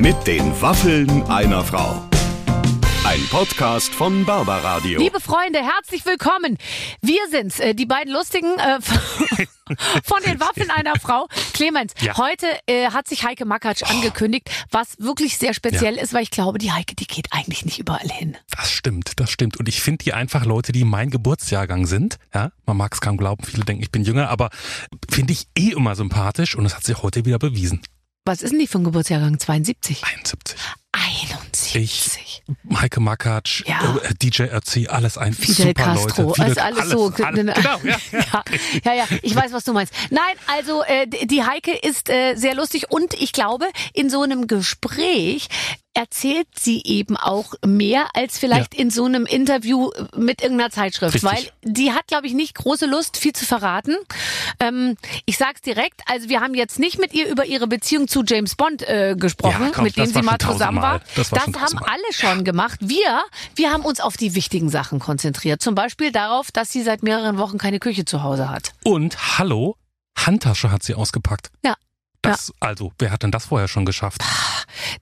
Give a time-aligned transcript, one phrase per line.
[0.00, 2.02] Mit den Waffeln einer Frau.
[3.04, 4.98] Ein Podcast von Barbaradio.
[4.98, 6.56] Liebe Freunde, herzlich willkommen.
[7.02, 8.78] Wir sind's, äh, die beiden lustigen äh,
[10.02, 11.26] von den Waffeln einer Frau.
[11.52, 12.16] Clemens, Ja.
[12.16, 16.58] heute äh, hat sich Heike Makatsch angekündigt, was wirklich sehr speziell ist, weil ich glaube,
[16.58, 18.36] die Heike, die geht eigentlich nicht überall hin.
[18.56, 19.58] Das stimmt, das stimmt.
[19.58, 22.18] Und ich finde die einfach Leute, die mein Geburtsjahrgang sind.
[22.34, 24.48] Ja, man mag es kaum glauben, viele denken, ich bin jünger, aber
[25.10, 27.82] finde ich eh immer sympathisch und das hat sich heute wieder bewiesen.
[28.30, 29.40] Was ist denn die für ein Geburtsjahrgang?
[29.40, 30.04] 72?
[30.04, 30.56] 71.
[30.92, 31.74] 71.
[31.74, 33.96] Ich, Heike Makatsch, Ja.
[34.04, 36.42] äh, DJ Ötzi, alles ein Fidel super Castro, Leute.
[36.42, 37.12] also alles, so.
[37.24, 37.98] alles, genau, ja, ja.
[38.12, 38.44] ja,
[38.84, 39.92] ja, ja, ich weiß, was du meinst.
[40.10, 44.46] Nein, also äh, die Heike ist äh, sehr lustig und ich glaube, in so einem
[44.46, 45.48] Gespräch
[46.00, 51.30] erzählt sie eben auch mehr als vielleicht in so einem Interview mit irgendeiner Zeitschrift, Richtig.
[51.30, 53.96] weil die hat, glaube ich, nicht große Lust, viel zu verraten.
[54.60, 54.96] Ähm,
[55.26, 58.54] ich sag's direkt, also wir haben jetzt nicht mit ihr über ihre Beziehung zu James
[58.54, 61.02] Bond äh, gesprochen, Ja, komm, mit dem das sie mal zusammen war.
[61.16, 61.90] Das war schon haben tausendmal.
[61.90, 62.80] alle schon gemacht.
[62.80, 63.22] Wir,
[63.56, 65.60] wir haben uns auf die wichtigen Sachen konzentriert.
[65.60, 68.72] Zum Beispiel darauf, dass sie seit mehreren Wochen keine Küche zu Hause hat.
[68.84, 69.76] Und hallo,
[70.16, 71.50] Handtasche hat sie ausgepackt.
[71.62, 71.74] Ja.
[72.22, 74.22] Das, Also, wer hat denn das vorher schon geschafft?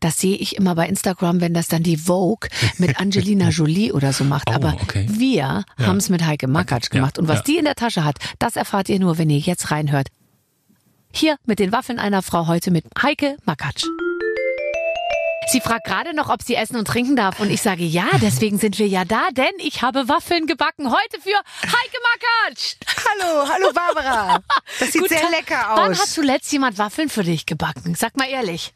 [0.00, 4.12] Das sehe ich immer bei Instagram, wenn das dann die Vogue mit Angelina Jolie oder
[4.12, 4.48] so macht.
[4.48, 5.06] Oh, Aber okay.
[5.10, 5.64] wir Ja.
[5.86, 7.18] haben es mit Heike Makatsch Ja, gemacht.
[7.18, 7.42] Und was ja.
[7.44, 10.08] die in der Tasche hat, das erfahrt ihr nur, wenn ihr jetzt reinhört.
[11.12, 13.84] Hier mit den Waffeln einer Frau heute mit Heike Makatsch.
[15.50, 17.40] Sie fragt gerade noch, ob sie essen und trinken darf.
[17.40, 21.20] Und ich sage ja, deswegen sind wir ja da, denn ich habe Waffeln gebacken heute
[21.22, 21.98] für Heike
[22.50, 22.74] Makatsch.
[23.08, 24.40] Hallo, hallo Barbara.
[24.78, 26.12] Das sieht Guten sehr lecker Wann hat aus.
[26.12, 27.94] zuletzt jemand Waffeln für dich gebacken?
[27.94, 28.74] Sag mal ehrlich.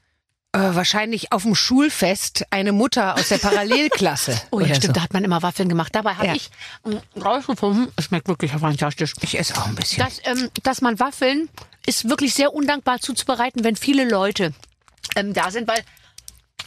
[0.54, 4.40] Äh, wahrscheinlich auf dem Schulfest eine Mutter aus der Parallelklasse.
[4.50, 4.92] Oh ja, stimmt, so.
[4.92, 5.94] da hat man immer Waffeln gemacht.
[5.94, 6.34] Dabei habe Ja.
[6.34, 6.50] ich
[6.84, 10.02] mm, rausgefunden, es schmeckt wirklich fantastisch, Ich esse auch ein bisschen.
[10.04, 11.48] dass, ähm, dass man Waffeln
[11.86, 14.52] ist wirklich sehr undankbar zuzubereiten, wenn viele Leute
[15.16, 15.82] ähm, da sind, weil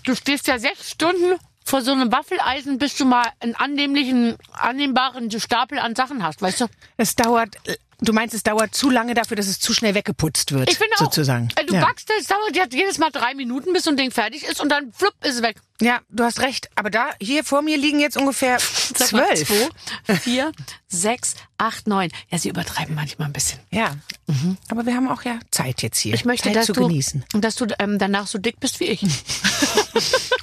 [0.05, 5.31] du stehst ja sechs Stunden vor so einem Waffeleisen, bis du mal einen annehmlichen, annehmbaren
[5.39, 6.65] Stapel an Sachen hast, weißt du?
[6.97, 7.55] Es dauert,
[8.01, 10.69] du meinst, es dauert zu lange dafür, dass es zu schnell weggeputzt wird.
[10.69, 11.49] Ich finde auch, sozusagen.
[11.55, 11.81] äh, du ja.
[11.81, 14.93] backst es, dauert jedes Mal drei Minuten, bis so ein Ding fertig ist und dann
[14.93, 15.57] flupp ist es weg.
[15.81, 16.69] Ja, du hast recht.
[16.75, 18.57] Aber da, hier vor mir liegen jetzt ungefähr
[18.93, 19.47] zwölf.
[20.05, 20.51] Zwei, vier,
[20.87, 22.09] sechs, acht, neun.
[22.29, 23.59] Ja, sie übertreiben manchmal ein bisschen.
[23.71, 23.95] Ja.
[24.69, 26.13] Aber wir haben auch ja Zeit jetzt hier.
[26.13, 27.25] Ich möchte, Zeit dass zu du, genießen.
[27.33, 29.01] dass du ähm, danach so dick bist wie ich.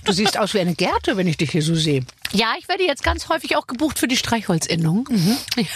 [0.05, 2.05] Du siehst aus wie eine Gerte, wenn ich dich hier so sehe.
[2.33, 5.09] Ja, ich werde jetzt ganz häufig auch gebucht für die Streichholzinnung.
[5.57, 5.69] ich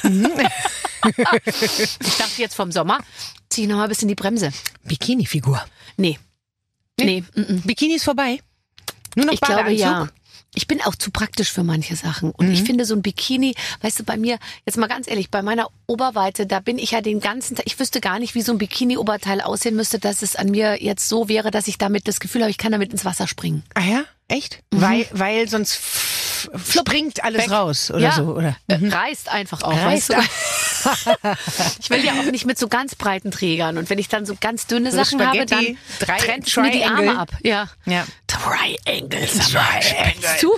[2.19, 2.99] dachte jetzt vom Sommer,
[3.49, 4.51] zieh ich noch mal ein bisschen die Bremse.
[4.85, 5.65] Bikini-Figur.
[5.97, 6.19] Nee.
[6.99, 7.63] Nee, mm, mm.
[7.67, 8.41] Bikini ist vorbei.
[9.17, 10.09] Nur noch ich glaube ja.
[10.55, 12.31] Ich bin auch zu praktisch für manche Sachen.
[12.31, 15.43] Und ich finde so ein Bikini, weißt du, bei mir, jetzt mal ganz ehrlich, bei
[15.43, 18.53] meiner Oberweite, da bin ich ja den ganzen Tag, ich wüsste gar nicht, wie so
[18.53, 22.21] ein Bikini-Oberteil aussehen müsste, dass es an mir jetzt so wäre, dass ich damit das
[22.21, 23.65] Gefühl habe, ich kann damit ins Wasser springen.
[23.75, 24.05] Ah ja?
[24.29, 24.61] Echt?
[24.71, 27.51] Weil, weil sonst f- springt alles Weg.
[27.51, 28.57] raus oder ja, so, oder?
[28.69, 29.77] äh, reißt einfach auch.
[29.77, 30.29] Reißt weißt du?
[31.81, 33.79] ich will ja auch nicht mit so ganz breiten Trägern.
[33.79, 36.71] Und wenn ich dann so ganz dünne So Sachen habe, dann drei- trennt es mir
[36.71, 37.09] die Triangle.
[37.09, 37.31] Arme ab.
[37.43, 37.69] Ja.
[37.85, 38.07] Ja.
[38.27, 39.27] Triangle.
[39.29, 40.57] spinnst Du,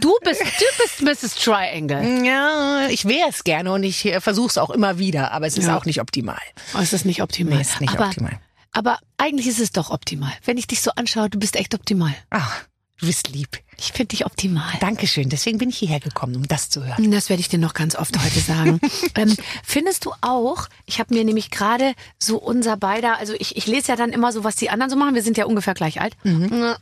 [0.00, 1.34] du bist, du bist Mrs.
[1.36, 2.24] Triangle.
[2.24, 5.66] Ja, ich wäre es gerne und ich versuche es auch immer wieder, aber es ist
[5.66, 5.76] Ja.
[5.76, 6.38] auch nicht optimal.
[6.74, 7.56] Oh, es ist nicht optimal.
[7.56, 8.38] Nee, ist nicht aber, optimal.
[8.72, 10.32] Aber eigentlich ist es doch optimal.
[10.44, 12.14] Wenn ich dich so anschaue, du bist echt optimal.
[12.30, 12.62] Ach,
[12.98, 13.58] du bist lieb.
[13.78, 14.72] Ich finde dich optimal.
[14.80, 15.28] Dankeschön.
[15.28, 17.10] Deswegen bin ich hierher gekommen, um das zu hören.
[17.10, 18.80] Das werde ich dir noch ganz oft heute sagen.
[19.16, 23.66] ähm, findest du auch, ich habe mir nämlich gerade so unser beider, also ich, ich
[23.66, 26.00] lese ja dann immer so, was die anderen so machen, wir sind ja ungefähr gleich
[26.00, 26.16] alt.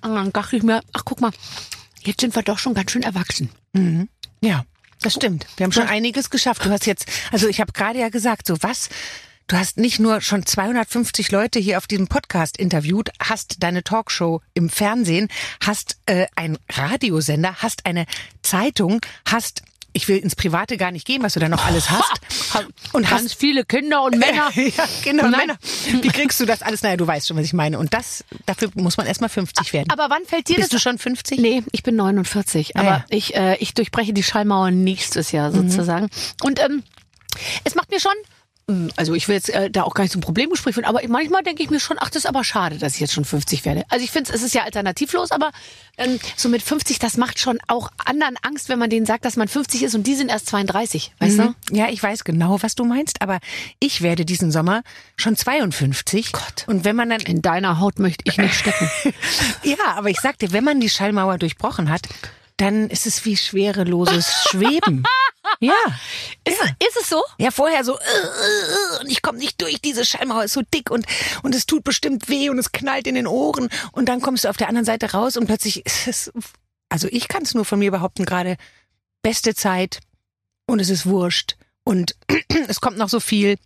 [0.02, 1.30] Und dann dachte ich mir, ach guck mal,
[2.02, 3.48] jetzt sind wir doch schon ganz schön erwachsen.
[4.42, 4.64] Ja,
[5.00, 5.46] das stimmt.
[5.56, 6.64] Wir haben schon einiges geschafft.
[6.64, 8.90] Du hast jetzt, also ich habe gerade ja gesagt, so was.
[9.50, 14.42] Du hast nicht nur schon 250 Leute hier auf diesem Podcast interviewt, hast deine Talkshow
[14.54, 15.26] im Fernsehen,
[15.60, 18.06] hast äh, einen Radiosender, hast eine
[18.42, 19.62] Zeitung, hast
[19.92, 22.20] ich will ins Private gar nicht gehen, was du da noch alles hast.
[22.92, 24.52] Und Ganz hast viele Kinder und Männer.
[24.54, 25.48] ja, genau, Nein.
[25.48, 25.58] Männer.
[26.00, 26.84] Wie kriegst du das alles?
[26.84, 27.76] Naja, du weißt schon, was ich meine.
[27.76, 29.90] Und das, dafür muss man erstmal 50 werden.
[29.90, 30.82] Aber wann fällt dir Bist du das?
[30.84, 31.40] schon 50?
[31.40, 32.98] Nee, ich bin 49, aber Ah, ja.
[32.98, 33.04] Mhm.
[33.08, 36.08] ich, äh, ich durchbreche die Schallmauer nächstes Jahr sozusagen.
[36.44, 36.84] Und ähm,
[37.64, 38.14] es macht mir schon,
[38.96, 41.62] also ich will jetzt äh, da auch gar nicht zum Problemgespräch führen, aber manchmal denke
[41.62, 43.84] ich mir schon, ach, das ist aber schade, dass ich jetzt schon 50 werde.
[43.88, 45.50] Also ich finde, es ist ja alternativlos, aber
[45.96, 49.36] ähm, so mit 50, das macht schon auch anderen Angst, wenn man denen sagt, dass
[49.36, 51.54] man 50 ist und die sind erst 32, weißt Mhm.
[51.70, 53.38] Ja, ich weiß genau, was du meinst, aber
[53.78, 54.82] ich werde diesen Sommer
[55.16, 56.32] schon 52.
[56.32, 56.64] Gott.
[56.66, 57.30] Und wenn man dann, du?
[57.30, 58.90] In deiner Haut möchte ich nicht stecken.
[59.62, 62.02] ja, aber ich sagte, wenn man die Schallmauer durchbrochen hat,
[62.56, 65.04] dann ist es wie schwereloses Schweben.
[65.58, 65.74] Ja.
[66.46, 67.22] Ist, ist es so?
[67.38, 70.90] Ja, vorher so, äh, äh, und ich komme nicht durch, diese Schallmauer ist so dick
[70.90, 71.06] und,
[71.42, 73.68] und es tut bestimmt weh und es knallt in den Ohren.
[73.92, 76.32] Und dann kommst du auf der anderen Seite raus und plötzlich ist es,
[76.88, 78.56] also ich kann es nur von mir behaupten gerade,
[79.22, 80.00] beste Zeit
[80.66, 82.16] und es ist wurscht und
[82.68, 83.56] es kommt noch so viel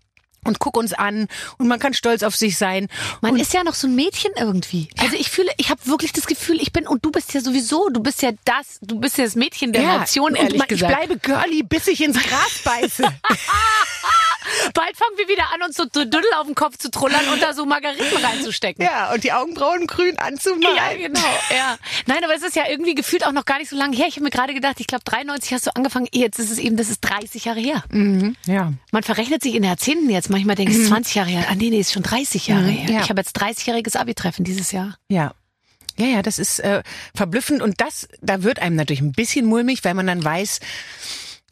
[0.45, 2.89] und guck uns an und man kann stolz auf sich sein.
[3.21, 4.89] Man ist ja noch so ein Mädchen irgendwie.
[4.99, 7.89] Also ich fühle, ich habe wirklich das Gefühl, ich bin und du bist ja sowieso,
[7.89, 10.93] du bist ja das, du bist ja das Mädchen der Nation, und ehrlich man, gesagt.
[10.93, 13.05] ich bleibe girly, bis ich ins Gras beiße.
[14.75, 17.55] Bald fangen wir wieder an, uns so Düdel auf den Kopf zu trullern und da
[17.55, 18.85] so Margariten reinzustecken.
[18.85, 20.77] ja, und die Augenbrauen grün anzumalen.
[20.77, 21.21] Ja, genau.
[21.51, 21.77] Ja.
[22.07, 24.07] Nein, aber es ist ja irgendwie gefühlt auch noch gar nicht so lange her.
[24.09, 26.07] Ich habe mir gerade gedacht, ich glaube 93 hast du angefangen.
[26.13, 27.85] Jetzt ist es eben, das ist 30 Jahre her.
[27.91, 28.73] Mhm, ja.
[28.93, 30.31] Man verrechnet sich in den Jahrzehnten jetzt.
[30.31, 31.47] Manchmal denke ich, es ist 20 Jahre her.
[31.51, 32.91] Ah nee, nee, ist schon 30 Jahre Mhm, her.
[32.97, 33.01] ja.
[33.03, 34.97] Ich habe jetzt 30-jähriges Abi-Treffen dieses Jahr.
[35.09, 35.33] Ja.
[35.97, 36.83] Ja, ja, das ist äh,
[37.15, 40.59] verblüffend und das, da wird einem natürlich ein bisschen mulmig, weil man dann weiß,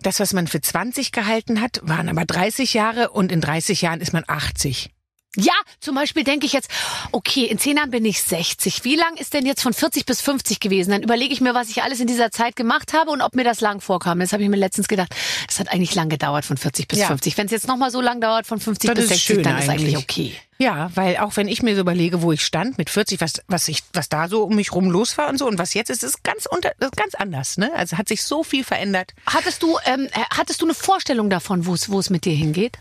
[0.03, 4.01] das, was man für 20 gehalten hat, waren aber 30 Jahre und in 30 Jahren
[4.01, 4.91] ist man 80.
[5.37, 6.69] Ja, zum Beispiel denke ich jetzt,
[7.11, 8.85] okay, in zehn Jahren bin ich 60.
[8.85, 10.91] Wie lang ist denn jetzt von 40 bis 50 gewesen?
[10.91, 13.45] Dann überlege ich mir, was ich alles in dieser Zeit gemacht habe und ob mir
[13.45, 14.21] das lang vorkam.
[14.21, 15.15] Das habe ich mir letztens gedacht.
[15.47, 17.07] Das hat eigentlich lang gedauert von 40 bis Ja.
[17.07, 17.39] 50.
[17.39, 19.59] Wenn es jetzt nochmal so lang dauert von 50 Das bis ist 60, schön dann
[19.59, 20.31] ist eigentlich eigentlich.
[20.31, 20.37] okay.
[20.59, 23.67] Ja, weil auch wenn ich mir so überlege, wo ich stand mit 40, was, was
[23.69, 26.05] ich, was da so um mich rum los war und so und was jetzt ist,
[26.05, 27.73] ist ganz unter, ist ganz anders, ne?
[27.75, 29.13] Also hat sich so viel verändert.
[29.27, 32.35] Hattest du, ähm, äh, hattest du eine Vorstellung davon, wo es, wo es mit dir
[32.35, 32.79] hingeht?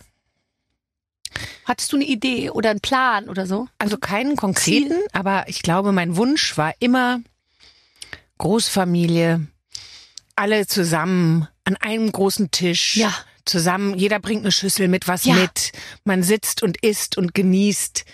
[1.65, 3.67] Hattest du eine Idee oder einen Plan oder so?
[3.77, 7.19] Also keinen konkreten, aber ich glaube, mein Wunsch war immer
[8.37, 9.45] Großfamilie,
[10.35, 12.97] alle zusammen an einem großen Tisch.
[12.97, 13.13] Ja.
[13.45, 15.35] Zusammen, jeder bringt eine Schüssel mit was Ja.
[15.35, 15.71] mit.
[16.03, 18.05] Man sitzt und isst und genießt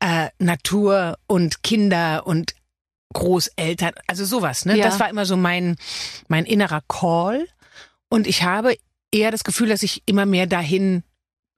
[0.00, 2.54] äh, Natur und Kinder und
[3.12, 4.76] Großeltern, also sowas, ne?
[4.76, 4.84] Ja.
[4.86, 5.76] Das war immer so mein,
[6.28, 7.46] mein innerer Call.
[8.08, 8.76] Und ich habe
[9.12, 11.02] eher das Gefühl, dass ich immer mehr dahin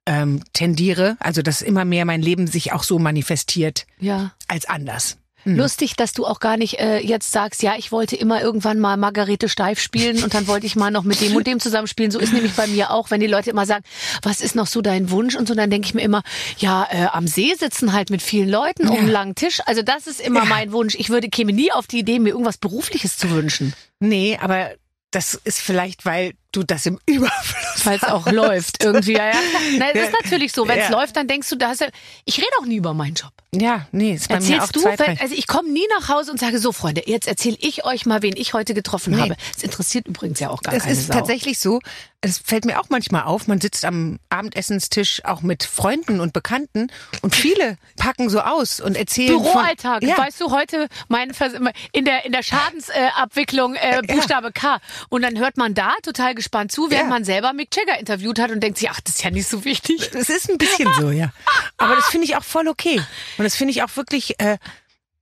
[0.07, 4.33] ähm, tendiere, also dass immer mehr mein Leben sich auch so manifestiert Ja.
[4.49, 5.17] als anders.
[5.47, 8.97] Lustig, dass du auch gar nicht äh, jetzt sagst, ja, ich wollte immer irgendwann mal
[8.97, 12.11] Margarete Steif spielen und dann wollte ich mal noch mit dem und dem zusammenspielen.
[12.11, 13.85] So ist nämlich bei mir auch, wenn die Leute immer sagen,
[14.23, 16.23] was ist noch so dein Wunsch und so, dann denke ich mir immer,
[16.57, 19.61] ja, äh, am See sitzen halt mit vielen Leuten um einen langen Tisch.
[19.67, 20.47] Also das ist immer Ja.
[20.47, 20.95] mein Wunsch.
[20.95, 24.71] Ich würde käme nie auf die Idee, mir irgendwas Berufliches zu wünschen, Nee, aber
[25.11, 29.13] das ist vielleicht, weil du das im Überfluss weil es auch läuft irgendwie.
[29.15, 29.41] Ja, ja.
[29.79, 30.93] Na, es ist natürlich so, wenn es Ja.
[30.99, 31.87] läuft, dann denkst du, da hast du,
[32.25, 33.31] ich rede auch nie über meinen Job.
[33.55, 36.33] Ja, nee, ist bei mir auch Erzählst du, wenn, also ich komme nie nach Hause
[36.33, 39.21] und sage, so Freunde, jetzt erzähle ich euch mal, wen ich heute getroffen Nee.
[39.21, 39.37] habe.
[39.57, 41.15] Es interessiert übrigens ja auch gar Es keine ist Sau.
[41.15, 41.81] tatsächlich so,
[42.25, 46.89] es fällt mir auch manchmal auf, man sitzt am Abendessenstisch auch mit Freunden und Bekannten
[47.21, 51.53] und viele packen so aus und erzählen Büroalltag, von, ja, weißt du, heute mein Vers
[51.93, 54.81] in der in der Schadensabwicklung äh, Buchstabe K
[55.11, 57.11] und dann hört man da total gespannt zu, während Ja.
[57.11, 59.65] man selber Mick Jagger interviewt hat und denkt sich, ach, das ist ja nicht so
[59.65, 60.11] wichtig.
[60.15, 61.31] Es ist ein bisschen so, ja.
[61.77, 63.01] Aber das finde ich auch voll okay.
[63.37, 64.57] Und das finde ich auch wirklich äh,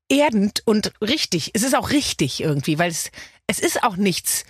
[0.08, 1.50] erdend und richtig.
[1.54, 3.10] Es ist auch richtig irgendwie, weil es,
[3.46, 4.44] es ist auch nichts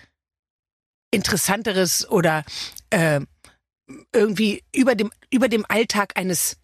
[1.12, 2.44] Interessanteres oder
[2.91, 3.20] äh,
[4.12, 6.56] irgendwie über dem, über dem Alltag eines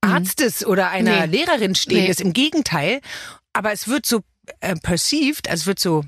[0.00, 1.38] Arztes oder einer Nee.
[1.38, 2.18] Lehrerin stehendes.
[2.20, 2.24] Nee.
[2.26, 3.00] Im Gegenteil.
[3.52, 4.22] Aber es wird so
[4.60, 6.04] äh, perceived, also es wird so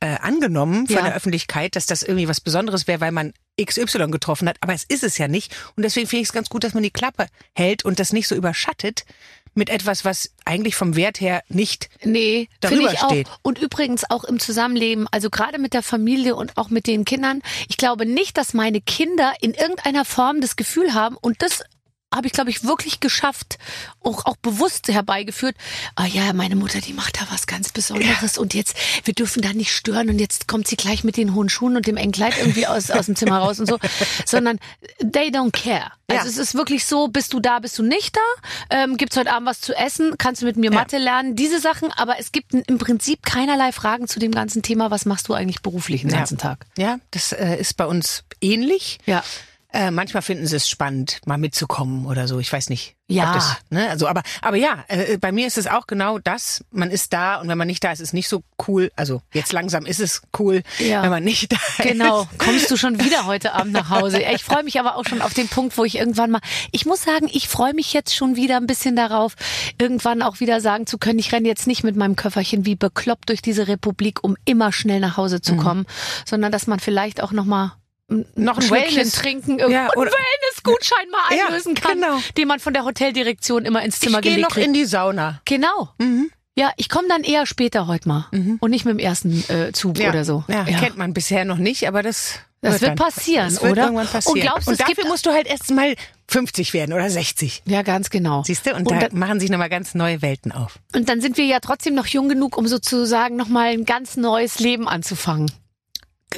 [0.00, 1.02] äh, angenommen von Ja.
[1.02, 3.32] der Öffentlichkeit, dass das irgendwie was Besonderes wäre, weil man
[3.62, 4.56] XY getroffen hat.
[4.60, 5.54] Aber es ist es ja nicht.
[5.76, 8.26] Und deswegen finde ich es ganz gut, dass man die Klappe hält und das nicht
[8.26, 9.04] so überschattet
[9.54, 13.10] mit etwas, was eigentlich vom Wert her nicht Nee, Darüber ich auch.
[13.10, 13.28] steht.
[13.42, 17.42] Und übrigens auch im Zusammenleben, also gerade mit der Familie und auch mit den Kindern.
[17.68, 21.62] Ich glaube nicht, dass meine Kinder in irgendeiner Form das Gefühl haben und das
[22.14, 23.58] habe ich, glaube ich, wirklich geschafft,
[24.02, 25.56] auch, auch bewusst herbeigeführt.
[25.96, 29.52] Ah ja, meine Mutter, die macht da was ganz Besonderes und jetzt, wir dürfen da
[29.52, 32.34] nicht stören und jetzt kommt sie gleich mit den hohen Schuhen und dem engen Kleid
[32.38, 33.78] irgendwie aus, aus dem Zimmer raus und so.
[34.26, 34.58] Sondern
[35.00, 35.90] they don't care.
[36.06, 36.30] Also Ja.
[36.30, 38.20] es ist wirklich so, bist du da, bist du nicht da?
[38.76, 40.14] Ähm, gibt's heute Abend was zu essen?
[40.18, 40.78] Kannst du mit mir Ja.
[40.78, 41.34] Mathe lernen?
[41.34, 45.28] Diese Sachen, aber es gibt im Prinzip keinerlei Fragen zu dem ganzen Thema, was machst
[45.28, 46.18] du eigentlich beruflich den Ja.
[46.18, 46.66] ganzen Tag?
[46.76, 48.98] Ja, das äh, ist bei uns ähnlich.
[49.06, 49.24] Ja.
[49.74, 52.38] Äh, manchmal finden sie es spannend, mal mitzukommen oder so.
[52.38, 52.94] Ich weiß nicht.
[53.08, 53.34] Ja.
[53.34, 53.90] Das, ne?
[53.90, 56.64] Also, aber, aber ja, äh, bei mir ist es auch genau das.
[56.70, 58.92] Man ist da und wenn man nicht da ist, ist es nicht so cool.
[58.94, 61.02] Also jetzt langsam ist es cool, Ja.
[61.02, 62.38] wenn man nicht da Genau, ist.
[62.38, 64.22] kommst du schon wieder heute Abend nach Hause.
[64.22, 66.40] Ich freue mich aber auch schon auf den Punkt, wo ich irgendwann mal,
[66.70, 69.34] ich muss sagen, ich freue mich jetzt schon wieder ein bisschen darauf,
[69.78, 73.28] irgendwann auch wieder sagen zu können, ich renne jetzt nicht mit meinem Köfferchen wie bekloppt
[73.28, 75.42] durch diese Republik, um immer schnell nach Hause Mhm.
[75.42, 75.86] zu kommen,
[76.24, 77.74] sondern dass man vielleicht auch noch mal
[78.08, 82.18] Noch ein Wellness- trinken, Ja, ja, und oder- Wellnessgutschein mal Ja, einlösen kann, genau.
[82.36, 84.66] den man von der Hoteldirektion immer ins Zimmer Ich gehe gelegt noch kriegt.
[84.66, 85.40] in die Sauna.
[85.46, 85.88] Genau.
[85.98, 86.30] Mhm.
[86.56, 88.26] Ja, ich komme dann eher später heute mal
[88.60, 90.10] und nicht mit dem ersten äh, Zug Ja.
[90.10, 90.44] oder so.
[90.48, 92.96] Ja, kennt man bisher noch nicht, aber das Das wird dann.
[92.96, 93.84] passieren, das wird oder?
[93.84, 94.36] irgendwann passieren.
[94.36, 95.94] Und glaubst du, es dafür musst du halt erst mal
[96.28, 97.62] 50 werden oder 60.
[97.66, 98.44] Ja, ganz genau.
[98.44, 98.70] Siehst du?
[98.70, 100.78] Und, Und da dann- machen sich nochmal ganz neue Welten auf.
[100.94, 104.60] Und dann sind wir ja trotzdem noch jung genug, um sozusagen nochmal ein ganz neues
[104.60, 105.50] Leben anzufangen.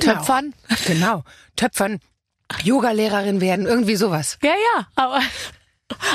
[0.00, 0.54] Töpfern?
[0.86, 1.24] Genau.
[1.56, 2.00] Töpfern,
[2.62, 4.38] Yogalehrerin werden, irgendwie sowas.
[4.42, 5.20] Ja, ja, aber.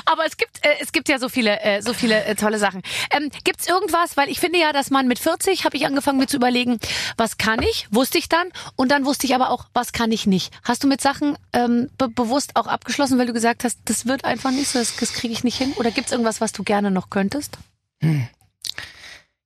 [0.05, 2.81] Aber es gibt äh, es gibt ja so viele äh, so viele äh, tolle Sachen.
[3.09, 6.27] Ähm, gibt's irgendwas, weil ich finde ja, dass man mit 40 habe ich angefangen mir
[6.27, 6.77] zu überlegen,
[7.15, 10.27] was kann ich, wusste ich dann und dann wusste ich aber auch, was kann ich
[10.27, 10.53] nicht.
[10.63, 14.25] Hast du mit Sachen ähm, be bewusst auch abgeschlossen, weil du gesagt hast, das wird
[14.25, 16.91] einfach nicht so, das, das kriege ich nicht hin oder gibt's irgendwas, was du gerne
[16.91, 17.57] noch könntest?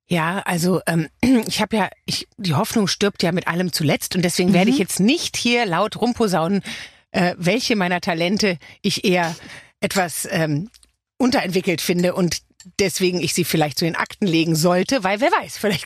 [0.08, 1.10] Ja, also ähm,
[1.48, 4.78] ich habe ja, ich, die Hoffnung stirbt ja mit allem zuletzt und deswegen werde ich
[4.78, 6.62] jetzt nicht hier laut rumposaunen,
[7.12, 9.36] äh, welche meiner Talente ich eher
[9.80, 10.70] etwas ähm,
[11.18, 12.42] unterentwickelt finde und
[12.80, 15.86] deswegen ich sie vielleicht zu den Akten legen sollte, weil wer weiß, vielleicht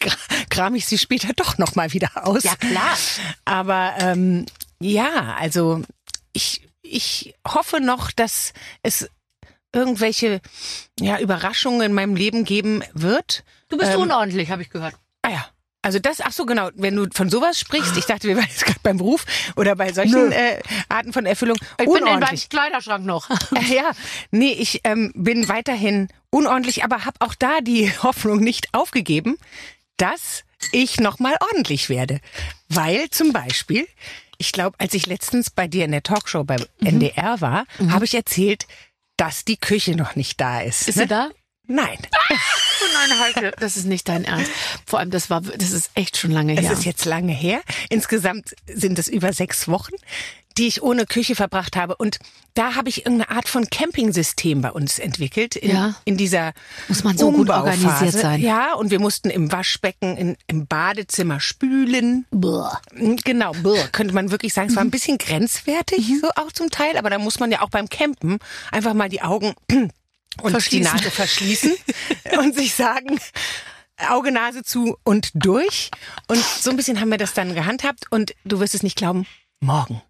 [0.49, 2.43] kram ich sie später doch noch mal wieder aus.
[2.43, 2.97] Ja, klar.
[3.45, 4.45] Aber ähm,
[4.79, 5.81] ja, also
[6.33, 9.09] ich ich hoffe noch, dass es
[9.73, 10.41] irgendwelche
[10.99, 13.43] ja Überraschungen in meinem Leben geben wird.
[13.69, 14.95] Du bist Ähm, unordentlich, habe ich gehört.
[15.21, 15.45] Ah ja.
[15.81, 18.65] Also das, ach so genau, wenn du von sowas sprichst, ich dachte, wir waren jetzt
[18.65, 20.59] gerade beim Beruf oder bei solchen äh,
[20.89, 22.38] Arten von Erfüllung Ich bin in meinem.
[22.49, 23.29] Kleiderschrank noch.
[23.55, 23.91] Äh, ja,
[24.31, 29.38] nee, ich ähm, bin weiterhin unordentlich, aber habe auch da die Hoffnung nicht aufgegeben,
[29.95, 32.19] dass ich noch mal ordentlich werde,
[32.67, 33.88] weil zum Beispiel,
[34.38, 36.88] ich glaube, als ich letztens bei dir in der Talkshow beim Mhm.
[36.88, 38.67] NDR war, habe ich erzählt,
[39.19, 40.88] dass die Küche noch nicht da ist.
[40.88, 41.03] Ist ne?
[41.03, 41.29] sie da?
[41.67, 41.97] Nein.
[42.81, 44.49] Oh nein, Heike, das ist nicht dein Ernst.
[44.85, 46.71] Vor allem, das war, das ist echt schon lange Es her.
[46.71, 47.61] ist jetzt lange her.
[47.89, 49.93] Insgesamt sind es über sechs Wochen,
[50.59, 51.95] die ich ohne Küche verbracht habe.
[51.95, 52.19] Und
[52.53, 55.55] da habe ich irgendeine Art von Campingsystem bei uns entwickelt.
[55.55, 55.95] In, Ja.
[56.05, 56.51] in dieser
[56.89, 58.41] Muss man so gut organisiert sein.
[58.41, 62.25] Ja, und wir mussten im Waschbecken, in, im Badezimmer spülen.
[62.31, 62.79] Blah.
[63.23, 64.67] Genau, brr, könnte man wirklich sagen.
[64.67, 64.77] Es Mhm.
[64.77, 66.97] war ein bisschen grenzwertig, so auch zum Teil.
[66.97, 68.37] Aber da muss man ja auch beim Campen
[68.71, 70.69] einfach mal die Augen und Verschließen.
[70.91, 71.73] die Nase verschließen
[72.37, 73.17] und sich sagen,
[74.09, 75.89] Auge, Nase zu und durch.
[76.27, 78.05] Und so ein bisschen haben wir das dann gehandhabt.
[78.11, 79.25] Und du wirst es nicht glauben,
[79.61, 80.01] morgen.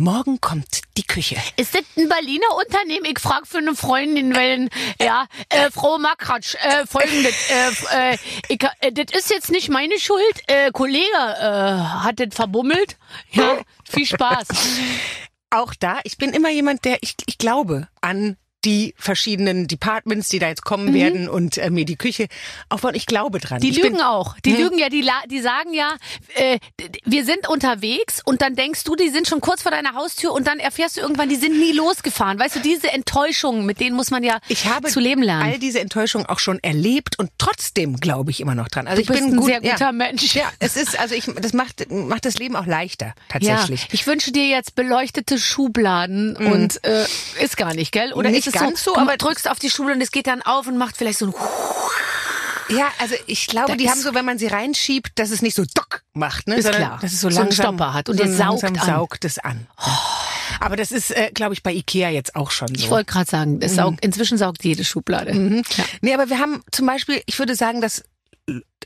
[0.00, 1.34] Morgen kommt die Küche.
[1.56, 3.04] Ist das ein Berliner Unternehmen?
[3.04, 4.68] Ich frage für eine Freundin, weil,
[5.02, 9.98] ja, äh, Frau Makratsch, äh, folgendes, äh, äh, ich, äh, das ist jetzt nicht meine
[9.98, 11.42] Schuld, äh, Kollege äh,
[12.04, 12.96] hat das verbummelt.
[13.32, 13.58] Ja,
[13.90, 14.46] viel Spaß.
[15.50, 20.38] Auch da, ich bin immer jemand, der, ich, ich glaube an die verschiedenen Departments, die
[20.40, 22.26] da jetzt kommen werden und äh, mir die Küche
[22.68, 22.94] aufbauen.
[22.96, 23.58] Ich glaube dran.
[23.58, 23.62] Mhm.
[23.62, 24.36] Die ich lügen bin, auch.
[24.44, 24.62] Die Hm?
[24.64, 25.94] lügen ja, die, die sagen ja,
[26.34, 26.58] äh,
[27.04, 30.46] wir sind unterwegs und dann denkst du, die sind schon kurz vor deiner Haustür und
[30.46, 32.38] dann erfährst du irgendwann, die sind nie losgefahren.
[32.38, 35.42] Weißt du, diese Enttäuschungen, mit denen muss man ja Ich habe zu leben lernen.
[35.52, 38.88] all diese Enttäuschungen auch schon erlebt und trotzdem glaube ich immer noch dran.
[38.88, 39.92] Also Du ich bist bin ein gut, sehr guter ja.
[39.92, 40.34] Mensch.
[40.34, 43.06] Ja, es ist also ich das macht macht das Leben auch leichter
[43.40, 43.86] Ja, tatsächlich.
[43.92, 47.04] ich wünsche dir jetzt beleuchtete Schubladen und äh,
[47.40, 48.12] ist gar nicht, gell?
[48.12, 50.26] Oder Nicht ist es ganz so, du aber- drückst auf die Schublade und es geht
[50.26, 51.34] dann auf und macht vielleicht so ein
[52.70, 55.54] Ja, also ich glaube, Da die haben so, wenn man sie reinschiebt, dass es nicht
[55.56, 56.98] so dock macht, ne, Ist sondern klar.
[57.00, 58.74] dass es so So einen Stopper hat und so der saugt an.
[58.74, 59.66] saugt es an.
[60.60, 62.74] Aber das ist, äh, glaube ich, bei Ikea jetzt auch schon so.
[62.74, 63.62] Ich wollte gerade sagen, Mhm.
[63.62, 65.32] es saugt, inzwischen saugt jede Schublade.
[65.32, 65.84] Ja.
[66.02, 68.02] Nee, aber wir haben zum Beispiel, ich würde sagen, dass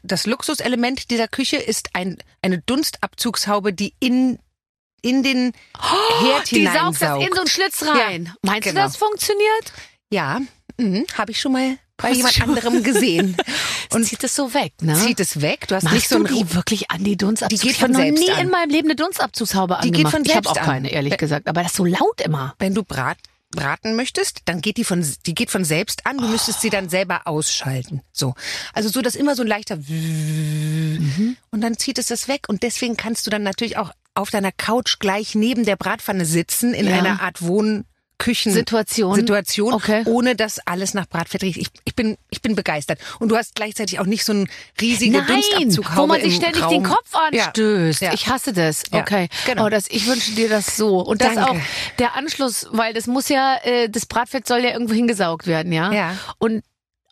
[0.04, 4.38] das Luxuselement dieser Küche ist ein, eine Dunstabzugshaube, die in,
[5.02, 5.52] in den
[6.21, 7.23] Herd Die saugt das hineinsaugt.
[7.26, 8.25] in so einen Schlitz rein.
[8.26, 8.80] Ja, Meinst genau.
[8.80, 9.73] du, das funktioniert?
[10.11, 10.40] Ja,
[10.78, 13.37] mhm, habe ich schon mal bei Hast jemand anderem gesehen.
[13.92, 14.94] Und zieht es so weg, ne?
[14.94, 15.68] Zieht es weg.
[15.68, 17.54] Du hast Machst nicht so du die wirklich an die Dunstabzugshaube?
[17.54, 18.40] Die geht ich habe von noch selbst nie an.
[18.47, 20.64] in meinem Leben eine Dunstabzugshaube Die geht von ich habe selbst auch an.
[20.64, 21.49] keine, ehrlich Wenn- gesagt.
[21.49, 22.54] Aber das ist so laut immer.
[22.59, 23.18] Wenn du brat,
[23.50, 26.16] braten möchtest, dann geht die von, die geht von selbst an.
[26.18, 28.00] Du müsstest sie dann selber ausschalten.
[28.12, 28.35] So.
[28.73, 29.76] Also so, dass immer so ein leichter
[31.50, 32.49] und dann zieht es das weg.
[32.49, 36.75] Und deswegen kannst du dann natürlich auch auf deiner Couch gleich neben der Bratpfanne sitzen
[36.75, 36.99] in Ja.
[36.99, 39.14] einer Art Wohnküchen Situation.
[39.16, 40.02] Situation, Okay.
[40.07, 41.57] ohne dass alles nach Bratfett riecht.
[41.59, 42.99] Ich, ich bin, ich bin begeistert.
[43.19, 44.49] Und du hast gleichzeitig auch nicht so einen
[44.81, 46.71] riesigen Nein, Dunstabzughaube wo man sich ständig Raum.
[46.71, 47.47] den Kopf Ja.
[47.47, 48.02] anstößt.
[48.02, 48.12] Ja.
[48.12, 48.83] Ich hasse das.
[48.92, 49.28] Ja, Okay.
[49.47, 49.66] genau.
[49.66, 51.00] Oh, das, ich wünsche dir das so.
[51.00, 51.50] Und das Danke.
[51.52, 51.57] auch
[51.99, 55.90] der Anschluss, weil das muss ja, äh, das Bratfett soll ja irgendwo hingesaugt werden, ja?
[55.92, 56.16] Ja.
[56.38, 56.62] Und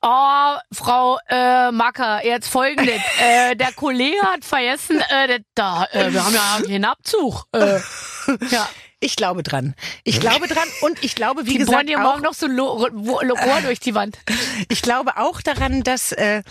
[0.02, 3.00] Oh, Frau äh, Macker, jetzt folgendes.
[3.20, 7.44] äh, der Kollege hat vergessen, äh, das- da, äh, wir haben ja einen Abzug.
[7.52, 7.80] Äh,
[8.50, 8.68] ja.
[9.02, 9.74] Ich glaube dran.
[10.04, 13.34] Ich glaube dran und ich glaube, wie Die gesagt, dir morgen noch so Lo Lo
[13.34, 14.18] Rohr durch die Wand.
[14.68, 16.42] ich glaube auch daran, dass, äh,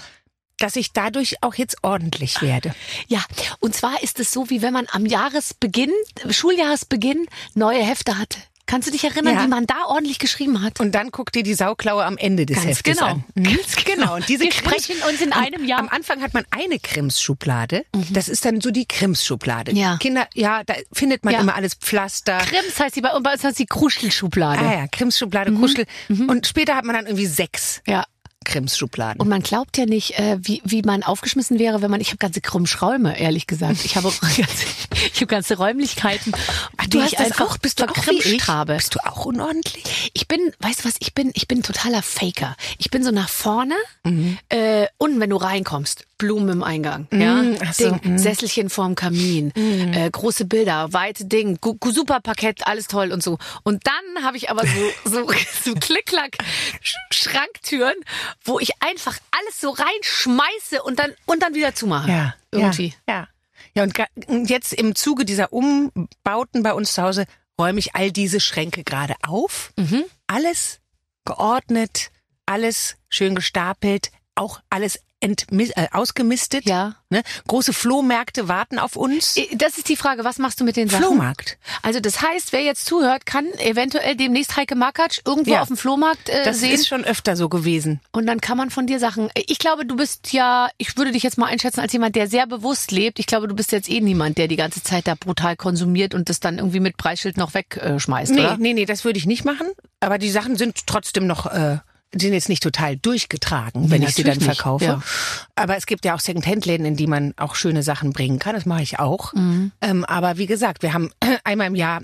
[0.58, 2.74] dass ich dadurch auch jetzt ordentlich werde.
[3.08, 3.24] Ja,
[3.60, 5.92] und zwar ist es so, wie wenn man am Jahresbeginn,
[6.28, 8.40] Schuljahresbeginn neue Hefte hatte.
[8.70, 9.44] Kannst du dich erinnern, Ja.
[9.44, 10.80] wie man da ordentlich geschrieben hat?
[10.80, 13.12] Und dann guckt dir die Sauklaue am Ende des Ganz Heftes genau.
[13.14, 13.24] an.
[13.34, 13.44] Mhm.
[13.46, 14.16] Ganz genau.
[14.16, 15.80] Und diese Wir Krims- sprechen uns in am, einem Jahr.
[15.80, 17.84] Am Anfang hat man eine Krimsschublade.
[18.12, 19.72] Das ist dann so die Krimsschublade.
[19.72, 19.78] Mhm.
[19.78, 19.98] Ja.
[19.98, 21.40] Kinder, ja, da findet man Ja.
[21.42, 22.38] immer alles Pflaster.
[22.38, 24.60] Krims heißt die bei, uns heißt die Kruschelschublade.
[24.62, 25.86] Ah ja, Krimsschublade, Kuschel.
[26.28, 28.06] Und später hat man dann irgendwie sechs Ja.
[28.50, 29.22] Krimsschubladen.
[29.22, 32.02] Und man glaubt ja nicht, äh, wie, wie man aufgeschmissen wäre, wenn man.
[32.02, 33.86] Ich habe ganze Krummschräume, ehrlich gesagt.
[33.86, 34.66] Ich habe ganze,
[35.14, 36.34] ich habe ganze Räumlichkeiten,
[36.88, 38.24] die ich einfach bist du auch wie ich?
[38.24, 38.76] verkrimscht habe.
[38.76, 40.12] Bist du auch unordentlich?
[40.14, 42.56] Ich bin, weißt du was, ich bin, ich bin totaler Faker.
[42.78, 44.38] Ich bin so nach vorne Mhm.
[44.50, 49.52] äh, und wenn du reinkommst, Blumen im Eingang, ja, ach so, Ding, Sesselchen vorm Kamin,
[49.56, 49.94] Mhm.
[49.94, 51.58] äh, große Bilder, weite Ding,
[51.90, 53.40] super Parkett, alles toll und so.
[53.64, 54.70] Und dann habe ich aber so
[55.10, 55.32] so,
[55.64, 56.38] so Klick-Klack
[56.84, 57.96] Sch- Schranktüren,
[58.44, 62.12] wo ich einfach alles so reinschmeiße und dann und dann wieder zumache.
[62.12, 62.94] Ja, irgendwie.
[63.08, 63.28] Ja, ja.
[63.76, 63.84] ja
[64.28, 67.26] und, jetzt im Zuge dieser Umbauten bei uns zu Hause
[67.60, 69.72] räume ich all diese Schränke gerade auf.
[69.78, 70.04] Mhm.
[70.28, 70.80] Alles
[71.26, 72.12] geordnet,
[72.46, 76.66] alles schön gestapelt, auch alles äh, ausgemistet.
[76.66, 76.96] Ja.
[77.10, 77.24] Ne?
[77.48, 79.36] Große Flohmärkte warten auf uns.
[79.38, 81.04] Äh, Das ist die Frage, was machst du mit den Sachen?
[81.06, 81.58] Flohmarkt.
[81.82, 85.62] Also das heißt, wer jetzt zuhört, kann eventuell demnächst Heike Makatsch irgendwo Ja.
[85.62, 86.72] auf dem Flohmarkt äh, Das sehen.
[86.74, 88.00] ist schon öfter so gewesen.
[88.12, 89.30] Und dann kann man von dir Sachen.
[89.36, 92.48] Ich glaube, du bist ja, ich würde dich jetzt mal einschätzen als jemand, der sehr
[92.48, 93.20] bewusst lebt.
[93.20, 96.30] Ich glaube, du bist jetzt eh niemand, der die ganze Zeit da brutal konsumiert und
[96.30, 98.58] das dann irgendwie mit Preisschild noch wegschmeißt, Nee, oder?
[98.58, 99.68] nee, nee, das würde ich nicht machen.
[100.00, 101.80] Aber die Sachen sind trotzdem noch, äh,
[102.14, 104.84] die sind jetzt nicht total durchgetragen, wenn ich sie dann verkaufe.
[104.86, 105.02] ja.
[105.56, 108.56] Aber es gibt ja auch Secondhand-Läden, in die man auch schöne Sachen bringen kann.
[108.56, 109.34] Das mache ich auch.
[109.34, 109.72] Mhm.
[109.82, 111.12] Ähm, aber wie gesagt, wir haben
[111.44, 112.02] einmal im Jahr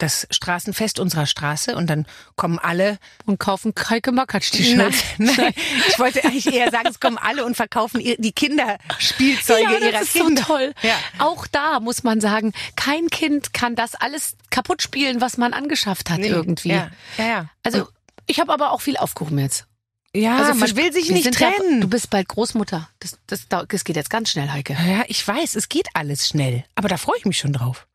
[0.00, 2.98] das Straßenfest unserer Straße und dann kommen alle.
[3.26, 5.04] Und kaufen Heike Makatsch Nein, T-Shirts.
[5.18, 5.52] nein,
[5.88, 10.02] ich wollte eigentlich eher sagen, es kommen alle und verkaufen die Kinderspielzeuge Ja, ihrer das
[10.02, 10.42] ist Kinder.
[10.42, 10.72] so toll.
[10.82, 10.94] Ja.
[11.18, 16.10] Auch da muss man sagen, kein Kind kann das alles kaputt spielen, was man angeschafft
[16.10, 16.68] hat Nee, irgendwie.
[16.70, 17.46] Ja, ja, ja.
[17.64, 17.88] Also
[18.28, 19.66] ich habe aber auch viel aufgehoben jetzt.
[20.14, 21.80] ja Also man will sich nicht sind ja- trennen.
[21.80, 22.88] du bist bald Großmutter.
[23.00, 24.74] Das, das, das geht jetzt ganz schnell, Heike.
[24.74, 26.64] ja, ich weiß, es geht alles schnell.
[26.76, 27.86] Aber da freue ich mich schon drauf.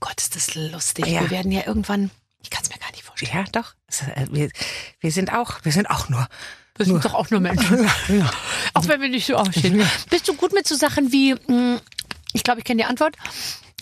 [0.00, 1.06] Gott, ist das lustig.
[1.06, 1.20] Ja.
[1.20, 2.10] Wir werden ja irgendwann,
[2.42, 3.32] ich kann es mir gar nicht vorstellen.
[3.34, 3.74] Ja, doch.
[4.16, 4.50] Äh, Wir,
[5.00, 6.26] wir sind auch, wir sind auch nur.
[6.78, 7.86] Wir sind doch auch nur Menschen.
[8.74, 9.86] Auch wenn wir nicht so aussehen.
[10.08, 11.80] Bist du gut mit so Sachen wie, mh,
[12.32, 13.14] ich glaube, ich kenne die Antwort,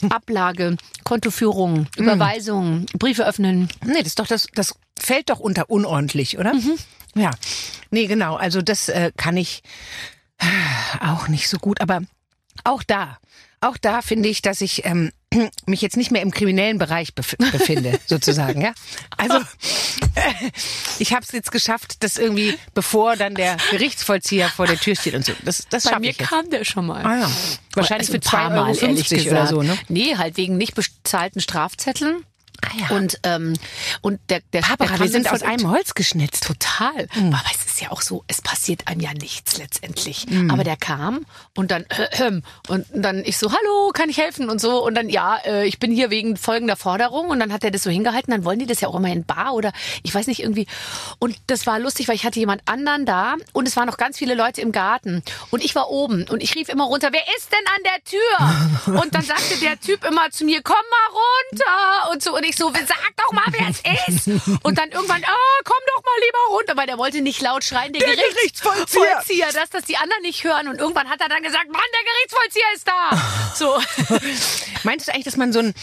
[0.08, 3.68] Ablage, Kontoführung, Überweisung, Briefe öffnen.
[3.84, 6.54] Nee, das ist doch das, das fällt doch unter unordentlich, oder?
[7.14, 7.30] Ja.
[7.90, 8.36] Nee, genau.
[8.36, 9.62] Also das äh, kann ich
[10.38, 10.46] äh,
[11.04, 11.80] auch nicht so gut.
[11.80, 12.00] Aber
[12.64, 13.18] auch da,
[13.60, 15.10] auch da finde ich, dass ich ähm,
[15.66, 18.60] mich jetzt nicht mehr im kriminellen Bereich bef befinde, sozusagen.
[18.62, 18.72] Ja.
[19.16, 19.36] Also
[20.14, 20.50] äh,
[20.98, 25.14] ich habe es jetzt geschafft, dass irgendwie, bevor dann der Gerichtsvollzieher vor der Tür steht
[25.14, 25.32] und so.
[25.44, 26.28] Das, das Bei mir ich jetzt.
[26.28, 27.04] kam der schon mal.
[27.04, 27.30] Ah, ja.
[27.74, 29.30] Wahrscheinlich Also für paar Mal, 2,50 ehrlich Euro gesagt.
[29.30, 29.78] oder so, ne?
[29.88, 32.24] Nee, halt wegen nicht bezahlten Strafzetteln.
[32.62, 32.96] Ah, ja.
[32.96, 33.54] Und, ähm,
[34.02, 36.44] und der, der, der Barbara, kam wir sind aus von- einem Holz geschnitzt.
[36.44, 37.06] Total.
[37.12, 37.32] Hm.
[37.32, 40.26] Aber es ist ja auch so, es passiert einem ja nichts letztendlich.
[40.28, 40.50] Hm.
[40.50, 41.24] Aber der kam
[41.56, 41.86] und dann
[42.68, 44.50] und dann ich so, hallo, kann ich helfen?
[44.50, 44.84] Und so.
[44.84, 47.28] Und dann ja, äh, ich bin hier wegen folgender Forderung.
[47.28, 49.24] Und dann hat er das so hingehalten, dann wollen die das ja auch immer in
[49.24, 50.66] Bar oder ich weiß nicht irgendwie.
[51.18, 54.18] Und das war lustig, weil ich hatte jemand anderen da und es waren noch ganz
[54.18, 55.22] viele Leute im Garten.
[55.50, 59.00] Und ich war oben und ich rief immer runter, wer ist denn an der Tür?
[59.00, 61.20] Und dann sagte der Typ immer zu mir, komm mal
[61.52, 62.12] runter.
[62.12, 62.36] Und so.
[62.36, 64.26] Und ich so, sag doch mal, wer es ist.
[64.62, 67.92] Und dann irgendwann, ah, komm doch mal lieber runter, weil der wollte nicht laut schreien,
[67.92, 69.16] der, Der Gerichtsvollzieher.
[69.16, 70.68] Vollzieher, dass das die anderen nicht hören.
[70.68, 73.10] Und irgendwann hat er dann gesagt, Mann, der Gerichtsvollzieher ist da.
[73.54, 73.78] So,
[74.84, 75.74] Meinst du eigentlich, dass man so ein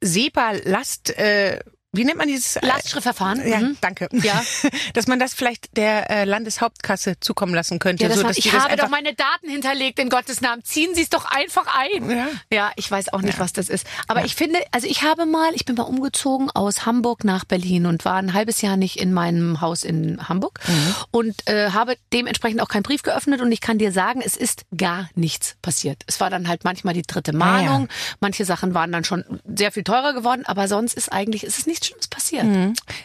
[0.00, 1.60] SEPA-Last, äh,
[1.92, 2.56] wie nennt man dieses?
[2.56, 3.46] äh, Lastschriftverfahren.
[3.48, 3.76] Ja, Mhm.
[3.80, 4.08] danke.
[4.12, 4.42] Ja.
[4.94, 8.02] Dass man das vielleicht der äh, Landeshauptkasse zukommen lassen könnte.
[8.04, 10.62] Ja, das so, dass ich habe doch meine Daten hinterlegt, in Gottes Namen.
[10.64, 12.10] Ziehen Sie es doch einfach ein.
[12.10, 12.28] Ja.
[12.52, 13.86] ja ich weiß auch nicht, was das ist.
[14.08, 17.86] Aber ich finde, also ich habe mal, ich bin mal umgezogen aus Hamburg nach Berlin
[17.86, 20.94] und war ein halbes Jahr nicht in meinem Haus in Hamburg Mhm.
[21.10, 24.64] und äh, habe dementsprechend auch keinen Brief geöffnet und ich kann dir sagen, es ist
[24.76, 26.02] gar nichts passiert.
[26.06, 27.88] Es war dann halt manchmal die dritte Mahnung.
[28.20, 29.24] Manche Sachen waren dann schon
[29.56, 32.46] sehr viel teurer geworden, aber sonst ist eigentlich, ist es nichts Schlimmes passiert.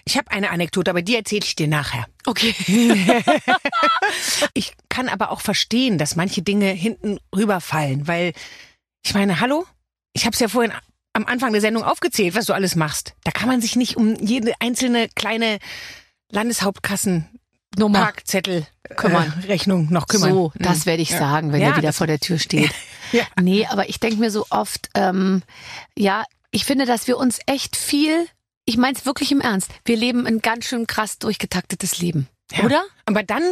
[0.05, 2.05] Ich habe eine Anekdote, aber die erzähle ich dir nachher.
[2.25, 2.53] Okay.
[4.53, 8.33] Ich kann aber auch verstehen, dass manche Dinge hinten rüberfallen, weil
[9.03, 9.65] ich meine, hallo,
[10.13, 10.71] ich habe es ja vorhin
[11.13, 13.13] am Anfang der Sendung aufgezählt, was du alles machst.
[13.23, 15.59] Da kann man sich nicht um jede einzelne kleine
[16.31, 17.27] Landeshauptkassen
[17.77, 17.99] Nummer.
[17.99, 19.33] Parkzettel Kümmern.
[19.43, 20.29] Äh, Rechnung noch kümmern.
[20.31, 21.17] So, das werde ich Ja.
[21.19, 22.71] sagen, wenn Ja, er wieder vor der Tür steht.
[23.11, 23.23] Ja.
[23.39, 25.43] Nee, aber ich denke mir so oft, ähm,
[25.95, 28.27] ja, ich finde, dass wir uns echt viel,
[28.65, 32.28] ich meine es wirklich im Ernst, wir leben ein ganz schön krass durchgetaktetes Leben.
[32.51, 32.65] Ja.
[32.65, 32.84] Oder?
[33.06, 33.43] Aber dann,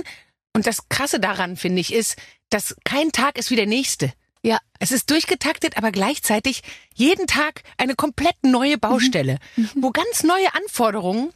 [0.53, 2.17] und das Krasse daran, finde ich, ist,
[2.49, 4.13] dass kein Tag ist wie der nächste.
[4.43, 4.59] Ja.
[4.79, 6.61] Es ist durchgetaktet, aber gleichzeitig
[6.93, 9.39] jeden Tag eine komplett neue Baustelle,
[9.75, 11.31] wo ganz neue Anforderungen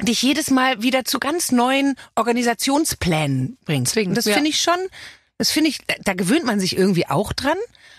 [0.00, 3.88] dich jedes Mal wieder zu ganz neuen Organisationsplänen bringt.
[3.88, 4.34] Zwingen, Und das ja.
[4.34, 4.78] finde ich schon,
[5.38, 7.58] das finde ich, da gewöhnt man sich irgendwie auch dran,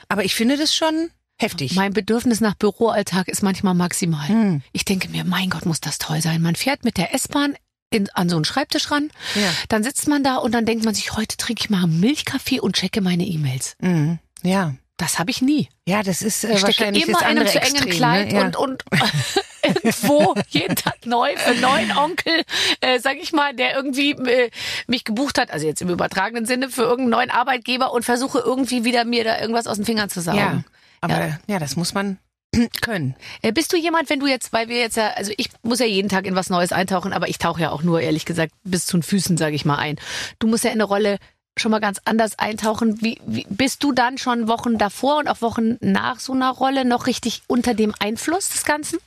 [0.10, 1.76] aber ich finde das schon heftig.
[1.76, 4.28] Mein Bedürfnis nach Büroalltag ist manchmal maximal.
[4.28, 4.62] Hm.
[4.72, 6.42] Ich denke mir, mein Gott, muss das toll sein.
[6.42, 7.56] Man fährt mit der S-Bahn
[7.90, 9.50] in, an so einen Schreibtisch ran, Ja.
[9.70, 12.60] dann sitzt man da und dann denkt man sich, heute trinke ich mal einen Milchkaffee
[12.60, 13.76] und checke meine E-Mails.
[13.80, 14.20] Mhm.
[14.44, 14.74] Ja.
[15.00, 15.70] Das habe ich nie.
[15.86, 17.92] Ja, das ist äh, Ich stecke wahrscheinlich immer das in einem andere zu engen Extrem,
[17.92, 18.40] Kleid ne?
[18.40, 18.46] ja.
[18.48, 18.84] und, und
[19.64, 22.42] irgendwo jeden Tag neu für einen neuen Onkel,
[22.82, 24.50] äh, sag ich mal, der irgendwie äh,
[24.88, 28.86] mich gebucht hat, also jetzt im übertragenen Sinne, für irgendeinen neuen Arbeitgeber und versuche irgendwie
[28.86, 30.38] wieder mir da irgendwas aus den Fingern zu saugen.
[30.40, 30.64] ja.
[31.02, 31.60] Aber ja.
[31.60, 32.18] das muss man
[32.82, 33.16] können.
[33.42, 35.86] Äh, Bist du jemand, wenn du jetzt, weil wir jetzt ja, also ich muss ja
[35.86, 38.86] jeden Tag in was Neues eintauchen, aber ich tauche ja auch nur, ehrlich gesagt, bis
[38.86, 39.98] zu den Füßen, sage ich mal, ein.
[40.40, 41.18] Du musst ja in eine Rolle
[41.60, 43.02] schon mal ganz anders eintauchen.
[43.02, 46.86] Wie, wie bist du dann schon Wochen davor und auch Wochen nach so einer Rolle
[46.86, 49.00] noch richtig unter dem Einfluss des Ganzen?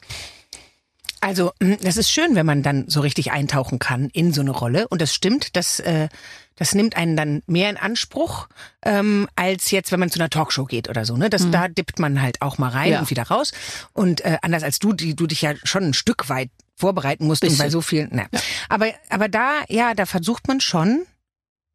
[1.21, 4.51] Also, mm, das ist schön, wenn man dann so richtig eintauchen kann in so eine
[4.51, 4.89] Rolle.
[4.89, 6.09] Und das stimmt, das, äh,
[6.57, 8.49] das nimmt einen dann mehr in Anspruch,
[8.83, 11.17] ähm, als jetzt, wenn man zu einer Talkshow geht oder so.
[11.17, 11.31] Ne?
[11.31, 13.01] Das, Da dippt man halt auch mal rein Ja.
[13.01, 13.53] und wieder raus.
[13.93, 17.43] Und äh, anders als du, die du dich ja schon ein Stück weit vorbereiten musst
[17.43, 17.65] und Bisschen.
[17.65, 18.09] bei so vielen.
[18.13, 18.27] Na.
[18.69, 21.05] Aber, aber da, ja, da versucht man schon,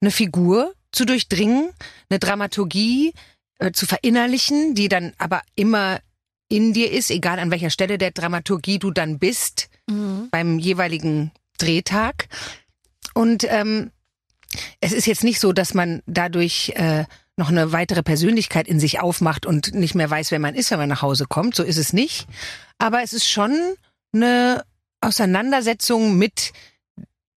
[0.01, 1.69] eine Figur zu durchdringen,
[2.09, 3.13] eine Dramaturgie
[3.59, 5.99] äh, zu verinnerlichen, die dann aber immer
[6.47, 9.69] in dir ist, egal an welcher Stelle der Dramaturgie du dann bist,
[10.31, 12.27] beim jeweiligen Drehtag.
[13.13, 13.91] Und ähm,
[14.79, 17.05] es ist jetzt nicht so, dass man dadurch äh,
[17.37, 20.79] noch eine weitere Persönlichkeit in sich aufmacht und nicht mehr weiß, wer man ist, wenn
[20.79, 21.55] man nach Hause kommt.
[21.55, 22.27] So ist es nicht.
[22.77, 23.75] Aber es ist schon
[24.13, 24.63] eine
[25.01, 26.53] Auseinandersetzung mit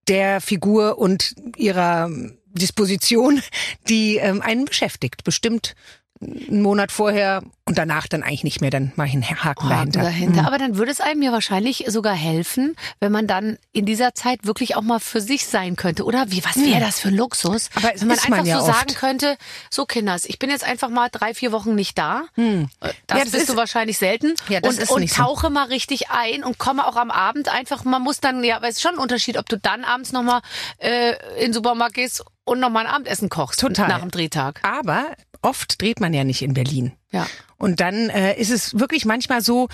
[0.06, 2.10] der Figur und ihrer
[2.46, 3.42] Disposition,
[3.88, 5.24] die ähm, einen beschäftigt.
[5.24, 5.74] Bestimmt
[6.20, 8.70] einen Monat vorher und danach dann eigentlich nicht mehr.
[8.70, 10.00] Dann mache ich einen Haken dahinter.
[10.02, 10.40] dahinter.
[10.42, 10.46] Mhm.
[10.46, 14.46] Aber dann würde es einem ja wahrscheinlich sogar helfen, wenn man dann in dieser Zeit
[14.46, 16.30] wirklich auch mal für sich sein könnte, oder?
[16.30, 17.68] Wie, was wäre das für ein Luxus?
[17.74, 17.84] Mhm.
[17.84, 18.74] Aber wenn man einfach man ja so oft.
[18.78, 19.36] sagen könnte,
[19.70, 22.22] so Kinders, ich bin jetzt einfach mal drei, vier Wochen nicht da.
[22.36, 22.90] Äh, Das.
[23.18, 24.34] Ja, das bist ist- du wahrscheinlich selten.
[24.48, 25.22] Ja, das und ist und nicht so.
[25.22, 28.68] tauche mal richtig ein und komme auch am Abend einfach, man muss dann, ja, aber
[28.68, 30.40] es ist schon ein Unterschied, ob du dann abends nochmal
[30.78, 33.60] äh, in den Supermarkt gehst und nochmal ein Abendessen kochst.
[33.60, 33.88] Total.
[33.88, 34.60] Nach dem Drehtag.
[34.62, 35.06] Aber
[35.42, 36.92] oft dreht man ja nicht in Berlin.
[37.10, 37.26] Ja.
[37.56, 39.68] Und dann äh, ist es wirklich manchmal so,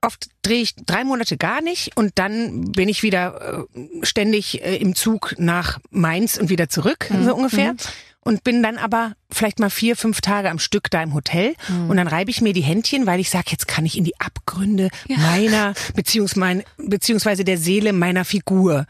[0.00, 4.76] oft drehe ich drei Monate gar nicht und dann bin ich wieder äh, ständig äh,
[4.76, 7.74] im Zug nach Mainz und wieder zurück, so ungefähr.
[8.20, 11.54] Und bin dann aber vielleicht mal vier, fünf Tage am Stück da im Hotel
[11.88, 14.20] und dann reibe ich mir die Händchen, weil ich sage, jetzt kann ich in die
[14.20, 18.84] Abgründe meiner beziehungsweise, beziehungsweise der Seele meiner Figur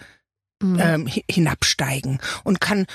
[0.62, 2.86] ähm, hi- hinabsteigen und kann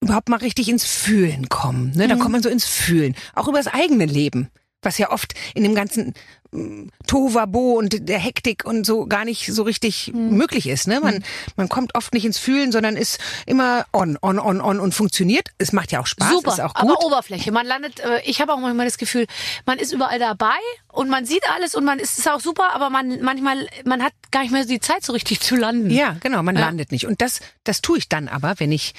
[0.00, 1.92] überhaupt mal richtig ins Fühlen kommen.
[1.94, 2.08] Ne?
[2.08, 3.14] Da kommt man so ins Fühlen.
[3.34, 4.48] Auch über das eigene Leben.
[4.82, 6.14] Was ja oft in dem ganzen
[6.52, 10.86] mm, Tovabo und der Hektik und so gar nicht so richtig möglich ist.
[10.86, 11.00] Ne?
[11.00, 11.24] Man,
[11.56, 15.48] man kommt oft nicht ins Fühlen, sondern ist immer on, on, on, on und funktioniert.
[15.58, 16.90] Es macht ja auch Spaß, Super, ist auch gut.
[16.92, 17.50] aber Oberfläche.
[17.50, 19.26] Man landet, äh, ich habe auch manchmal das Gefühl,
[19.66, 20.54] man ist überall dabei
[20.92, 24.12] und man sieht alles und man ist, ist auch super, aber man manchmal, man hat
[24.30, 25.90] gar nicht mehr die Zeit so richtig zu landen.
[25.90, 26.60] Ja, genau, man Ja.
[26.62, 27.06] landet nicht.
[27.06, 28.94] Und das, das tue ich dann aber, wenn ich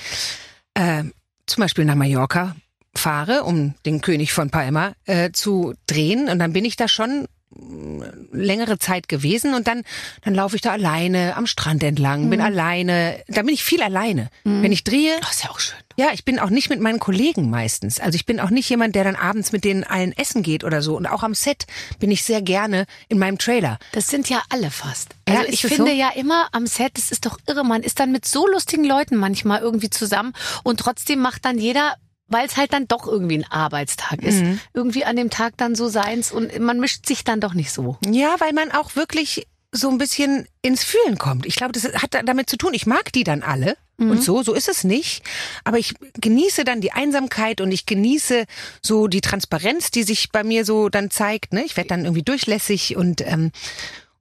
[0.73, 1.03] äh,
[1.45, 2.55] zum Beispiel nach Mallorca
[2.99, 6.29] fahre, um den König von Palma äh, zu drehen.
[6.29, 9.81] Und dann bin ich da schon mh, längere Zeit gewesen und dann
[10.23, 12.29] dann laufe ich da alleine am Strand entlang, Mhm.
[12.29, 14.29] bin alleine, da bin ich viel alleine.
[14.43, 15.77] Wenn ich drehe, Das ist ja auch schön.
[15.97, 17.99] ja, ich bin auch nicht mit meinen Kollegen meistens.
[17.99, 20.81] Also ich bin auch nicht jemand, der dann abends mit denen allen essen geht oder
[20.83, 20.95] so.
[20.95, 21.65] Und auch am Set
[21.99, 23.79] bin ich sehr gerne in meinem Trailer.
[23.93, 25.09] Das sind ja alle fast.
[25.27, 25.97] Ja, Also ist ich finde so?
[25.97, 29.15] ja immer am Set, das ist doch irre, man ist dann mit so lustigen Leuten
[29.15, 30.33] manchmal irgendwie zusammen
[30.63, 31.95] und trotzdem macht dann jeder
[32.29, 34.41] weil es halt dann doch irgendwie ein Arbeitstag ist.
[34.41, 34.59] Mhm.
[34.73, 37.97] Irgendwie an dem Tag dann so seins und man mischt sich dann doch nicht so.
[38.09, 41.45] Ja, weil man auch wirklich so ein bisschen ins Fühlen kommt.
[41.45, 42.73] Ich glaube, das hat damit zu tun.
[42.73, 45.23] Ich mag die dann alle und so, so ist es nicht.
[45.63, 48.45] Aber ich genieße dann die Einsamkeit und ich genieße
[48.81, 51.53] so die Transparenz, die sich bei mir so dann zeigt.
[51.53, 51.65] Ne?
[51.65, 53.51] Ich werde dann irgendwie durchlässig und ähm,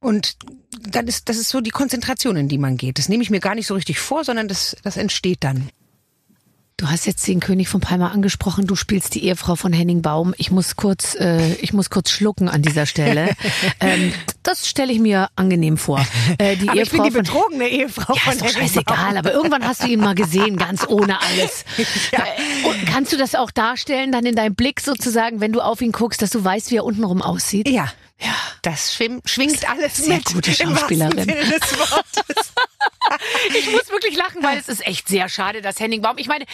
[0.01, 0.37] und
[0.91, 2.99] dann ist das ist so die Konzentration, in die man geht.
[2.99, 5.71] Das nehme ich mir gar nicht so richtig vor, sondern das das entsteht dann.
[6.79, 8.69] Du hast jetzt den König von Palma angesprochen.
[8.69, 10.33] Du spielst die Ehefrau von Henning Baum.
[10.39, 13.31] Ich muss kurz, äh, ich muss kurz schlucken an dieser Stelle.
[13.81, 14.13] ähm,
[14.45, 16.07] das stelle ich mir angenehm vor.
[16.39, 18.69] Äh, die Aber ich bin Ehefrau die von betrogene Ehefrau Ja, von ist doch Henning
[18.69, 19.17] scheißegal, Baum.
[19.17, 21.65] aber irgendwann hast du ihn mal gesehen, ganz ohne alles.
[22.13, 25.81] Äh, Und kannst du das auch darstellen, dann in deinem Blick sozusagen, wenn du auf
[25.81, 27.69] ihn guckst, dass du weißt, wie er untenrum aussieht?
[27.69, 27.91] Ja.
[28.21, 28.35] Ja.
[28.63, 30.25] Das schwim, schwingt alles Sehr mit.
[30.27, 31.27] gute Schauspielerin.
[33.57, 36.45] Ich muss wirklich lachen, weil es ist echt sehr schade, dass Henning Baum, ich meine,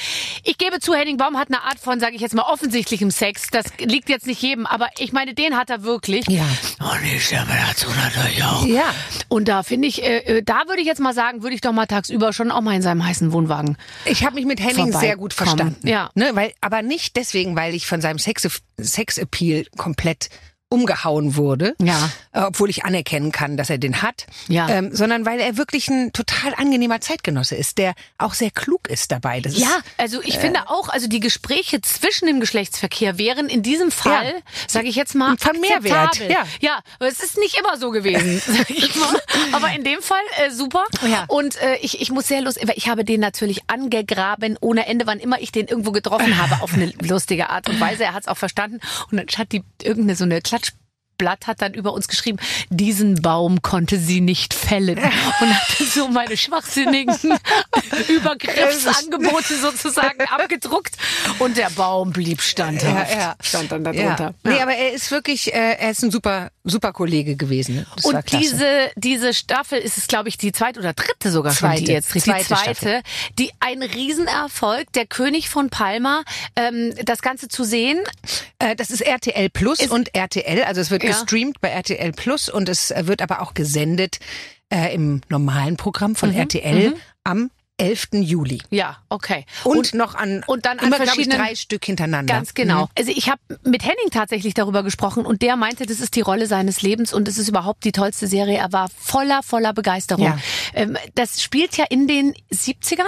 [0.45, 3.49] ich gebe zu, Henning Baum hat eine Art von, sage ich jetzt mal, offensichtlichem Sex.
[3.51, 6.27] Das liegt jetzt nicht jedem, aber ich meine, den hat er wirklich.
[6.29, 6.45] Ja.
[6.79, 8.65] Und die Stimme dazu natürlich auch.
[8.67, 8.95] Ja.
[9.29, 11.73] Und da finde ich, äh, äh, da würde ich jetzt mal sagen, würde ich doch
[11.73, 13.77] mal tagsüber schon auch mal in seinem heißen Wohnwagen.
[14.05, 15.77] Ich habe mich mit Henning sehr gut verstanden.
[15.87, 16.11] Ja.
[16.15, 18.49] Ne, weil, aber nicht deswegen, weil ich von seinem Sex
[18.79, 20.29] Sexappeal komplett
[20.75, 22.11] umgehauen wurde, Ja.
[22.33, 24.69] äh, obwohl ich anerkennen kann, dass er den hat, Ja.
[24.69, 29.13] ähm, sondern weil er wirklich ein total angenehmer Zeitgenosse ist, der auch sehr klug ist
[29.13, 29.41] dabei.
[29.41, 33.63] Das Ja, ist, also ich finde auch, also die Gespräche zwischen dem Geschlechtsverkehr wären in
[33.63, 34.41] diesem Fall, Ja.
[34.67, 36.45] sage ich jetzt mal, Von Mehrwert, ja.
[36.61, 39.15] ja, aber es ist nicht immer so gewesen, sag ich mal.
[39.53, 40.85] Aber in dem Fall äh, super.
[41.07, 41.25] Ja.
[41.29, 45.07] Und äh, ich, ich muss sehr lustig, weil ich habe den natürlich angegraben ohne Ende,
[45.07, 48.05] wann immer ich den irgendwo getroffen habe, auf eine lustige Art und Weise.
[48.05, 48.81] Er hat es auch verstanden.
[49.11, 50.64] Und dann hat die irgendeine so eine Klatsch
[51.19, 52.39] Blatt hat dann über uns geschrieben,
[52.71, 54.99] diesen Baum konnte sie nicht fällen.
[54.99, 57.15] Und hat dann so meine schwachsinnigen
[58.09, 60.97] Übergriffsangebote sozusagen abgedruckt.
[61.39, 63.13] Und der Baum blieb standhaft.
[63.13, 63.35] Ja, ja.
[63.41, 63.93] Stand dann ja.
[63.93, 64.35] darunter.
[64.45, 64.63] Nee, Ja.
[64.63, 67.87] aber er ist wirklich, äh, er ist ein super, super Kollege gewesen.
[67.97, 71.71] Das Und diese, diese Staffel ist es, glaube ich, die zweite oder dritte sogar schon,
[71.73, 71.93] die Zweite.
[71.93, 73.03] jetzt die Zweite zweite, Staffel.
[73.39, 76.23] die ein Riesenerfolg, der König von Palma,
[76.57, 77.99] ähm, das Ganze zu sehen.
[78.59, 81.04] Äh, das ist RTL Plus und RTL, also es wird.
[81.07, 84.19] Gestreamt bei RTL Plus und es wird aber auch gesendet
[84.73, 86.17] äh, im normalen Programm Mhm.
[86.17, 88.09] von RTL am 11.
[88.21, 88.63] Juli.
[88.71, 89.47] Ja, okay.
[89.65, 92.33] Und, noch an und dann an immer, glaube ich, verschiedenen- drei Stück hintereinander.
[92.33, 92.89] Ganz genau.
[92.97, 96.47] Also ich habe mit Henning tatsächlich darüber gesprochen und der meinte, das ist die Rolle
[96.47, 98.59] seines Lebens und es ist überhaupt die tollste Serie.
[98.59, 100.25] Er war voller, voller Begeisterung.
[100.25, 100.39] Ja.
[100.73, 103.03] Ähm, das spielt ja in den 70ern,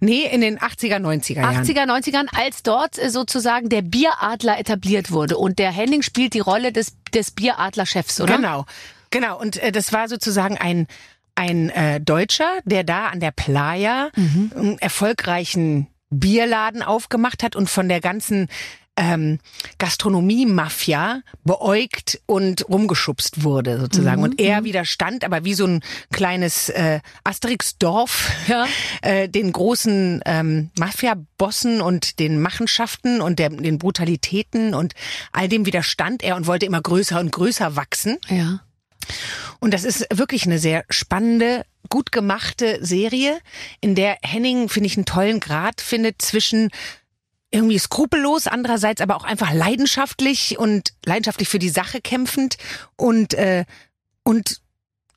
[0.00, 1.64] Nee, in den 80er, 90er Jahren.
[1.64, 5.38] 80er, 90ern, als dort äh, sozusagen der Bieradler etabliert wurde.
[5.38, 8.36] Und der Henning spielt die Rolle des, des Bieradler-Chefs, oder?
[8.36, 8.66] Genau,
[9.10, 9.38] genau.
[9.40, 10.86] Und äh, das war sozusagen ein
[11.34, 14.52] ein äh, Deutscher, der da an der Playa Mhm.
[14.56, 18.48] einen erfolgreichen Bierladen aufgemacht hat und von der ganzen
[18.96, 19.38] ähm,
[20.20, 24.18] Gastronomie-Mafia beäugt und rumgeschubst wurde sozusagen.
[24.18, 24.24] Mhm.
[24.24, 25.80] Und er widerstand, aber wie so ein
[26.12, 28.66] kleines äh, Asterix-Dorf Ja.
[29.02, 34.94] äh, den großen ähm, Mafia-Bossen und den Machenschaften und der, den Brutalitäten und
[35.32, 38.18] all dem widerstand er und wollte immer größer und größer wachsen.
[38.28, 38.60] Ja.
[39.58, 43.38] Und das ist wirklich eine sehr spannende, gut gemachte Serie,
[43.80, 46.70] in der Henning, finde ich, einen tollen Grad findet zwischen
[47.50, 52.56] irgendwie skrupellos, andererseits aber auch einfach leidenschaftlich und leidenschaftlich für die Sache kämpfend
[52.96, 53.64] und äh,
[54.22, 54.60] und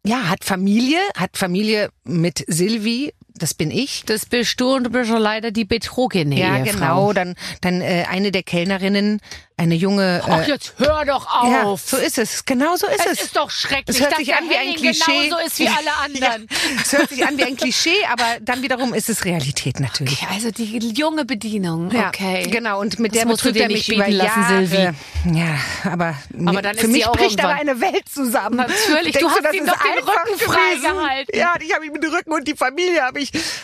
[0.05, 4.03] ja, hat Familie, hat Familie mit Silvi, das bin ich.
[4.05, 6.73] Das bist du und du bist schon leider die betrogene Ja, Ehefrau.
[7.07, 7.13] genau.
[7.13, 9.19] Dann, dann äh, eine der Kellnerinnen,
[9.57, 10.19] eine junge.
[10.27, 11.81] Äh, Ach, jetzt hör doch ja, auf.
[11.81, 12.43] so ist es.
[12.45, 13.21] Genau so ist es es.
[13.25, 15.27] ist doch schrecklich, Es hört sich an wie ein Klischee.
[15.29, 16.47] genauso ist wie alle anderen.
[16.49, 20.21] Ja, es hört sich an wie ein Klischee, aber dann wiederum ist es Realität natürlich.
[20.23, 22.47] Okay, also die junge Bedienung, Ja, okay.
[22.49, 22.79] genau.
[22.81, 24.65] Und mit Das der musst du betrügt dir er nicht mich über lassen, Jahre.
[24.67, 25.37] Silvi.
[25.39, 25.57] Ja,
[25.91, 26.15] aber,
[26.45, 28.57] Aber dann für mich bricht aber irgendwann- eine Welt zusammen.
[28.57, 30.81] Natürlich, du Denkst hast das ihm doch den Rücken frei gewesen?
[30.97, 31.37] gehalten.
[31.37, 33.22] Ja, ich habe ihm den Rücken und die Familie habe ich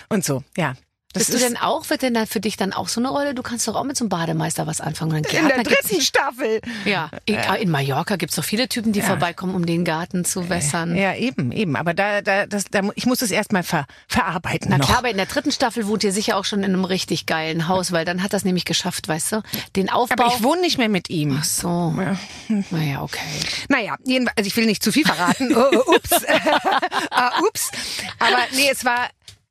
[0.10, 0.44] und so.
[0.58, 0.76] Ja,
[1.12, 3.34] das Bist du denn auch, wird denn dann für dich dann auch so eine Rolle?
[3.34, 5.16] Du kannst doch auch mit so einem Bademeister was anfangen.
[5.16, 6.62] In der Gärtner gibt's dritten Staffel.
[6.86, 10.96] Ja, in, in Mallorca gibt's doch viele Typen, die vorbeikommen, um den Garten zu wässern.
[10.96, 11.76] Ja, eben, eben.
[11.78, 14.86] Aber da, da, das, da, ich muss es erstmal ver, verarbeiten Na noch.
[14.86, 17.68] klar, aber in der dritten Staffel wohnt ihr sicher auch schon in einem richtig geilen
[17.68, 19.42] Haus, weil dann hat das nämlich geschafft, weißt du?
[19.76, 20.26] Den Aufbau.
[20.26, 21.40] aber ich wohne nicht mehr mit ihm.
[21.40, 21.96] Ach so.
[22.70, 23.20] Naja, okay.
[23.68, 25.50] Naja, jedenfalls, also ich will nicht zu viel verraten.
[25.60, 26.12] Oh, oh, ups.
[27.12, 27.72] ah, ups.
[28.20, 29.10] Aber nee, es war,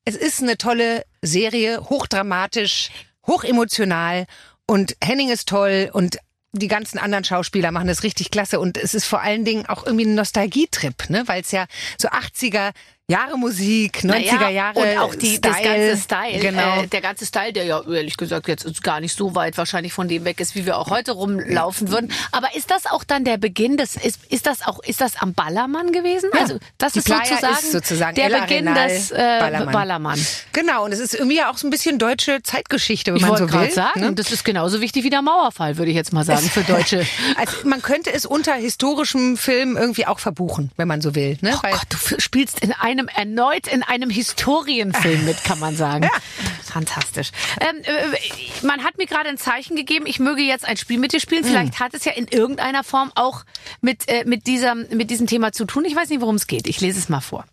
[0.09, 2.89] es ist eine tolle Serie, hochdramatisch,
[3.27, 4.25] hochemotional
[4.67, 6.17] und Henning ist toll und
[6.53, 9.85] die ganzen anderen Schauspieler machen das richtig klasse und es ist vor allen Dingen auch
[9.85, 11.67] irgendwie ein Nostalgietrip, ne, weil es ja
[11.99, 12.71] so 80er
[13.11, 15.89] Jahre Musik, 90er Naja, Jahre und auch die, das Style.
[15.89, 16.39] ganze Style.
[16.41, 16.83] Genau.
[16.83, 20.09] Äh, der ganze Style, der ja ehrlich gesagt jetzt gar nicht so weit wahrscheinlich von
[20.09, 22.13] dem weg ist, wie wir auch heute rumlaufen würden.
[22.33, 25.33] Aber ist das auch dann der Beginn des, ist, ist das auch, ist das am
[25.33, 26.29] Ballermann gewesen?
[26.35, 26.41] Ja.
[26.43, 29.73] Also, das Die ist sozusagen, ist sozusagen der El Beginn Arenal, des äh, Ballermann.
[29.73, 30.27] Ballermann.
[30.53, 33.39] Genau, und es ist irgendwie ja auch so ein bisschen deutsche Zeitgeschichte, wenn Ich man
[33.39, 33.73] so gerade will.
[33.75, 34.13] sagen, ne?
[34.13, 37.07] das ist genauso wichtig wie der Mauerfall, würde ich jetzt mal sagen, für Deutsche.
[37.37, 41.39] Also man könnte es unter historischem Film irgendwie auch verbuchen, wenn man so will.
[41.41, 41.53] Ne?
[41.57, 46.11] Oh Gott, du spielst in einem erneut in einem Historienfilm mit, kann man sagen.
[46.65, 47.31] Fantastisch.
[47.61, 51.13] Ähm, äh, man hat mir gerade ein Zeichen gegeben, ich möge jetzt ein Spiel mit
[51.13, 51.45] dir spielen.
[51.45, 53.45] Vielleicht hat es ja in irgendeiner Form auch
[53.81, 55.85] mit, äh, mit, dieser, mit diesem Thema zu tun.
[55.85, 56.67] Ich weiß nicht, worum es geht.
[56.67, 57.45] Ich lese es mal vor.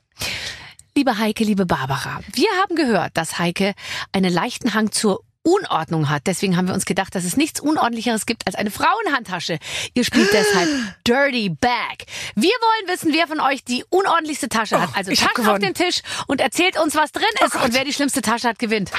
[0.98, 3.74] Liebe Heike, liebe Barbara, wir haben gehört, dass Heike
[4.14, 6.24] einen leichten Hang zur Unordnung hat.
[6.26, 9.60] Deswegen haben wir uns gedacht, dass es nichts Unordentlicheres gibt als eine Frauenhandtasche.
[9.94, 10.70] Ihr spielt deshalb
[11.08, 12.06] Dirty Bag.
[12.36, 14.90] Wir wollen wissen, wer von euch die unordentlichste Tasche hat.
[14.92, 17.56] Oh, Also ich hab Taschen auf den Tisch und erzählt uns, was drin ist.
[17.56, 18.92] Und wer die schlimmste Tasche hat, gewinnt.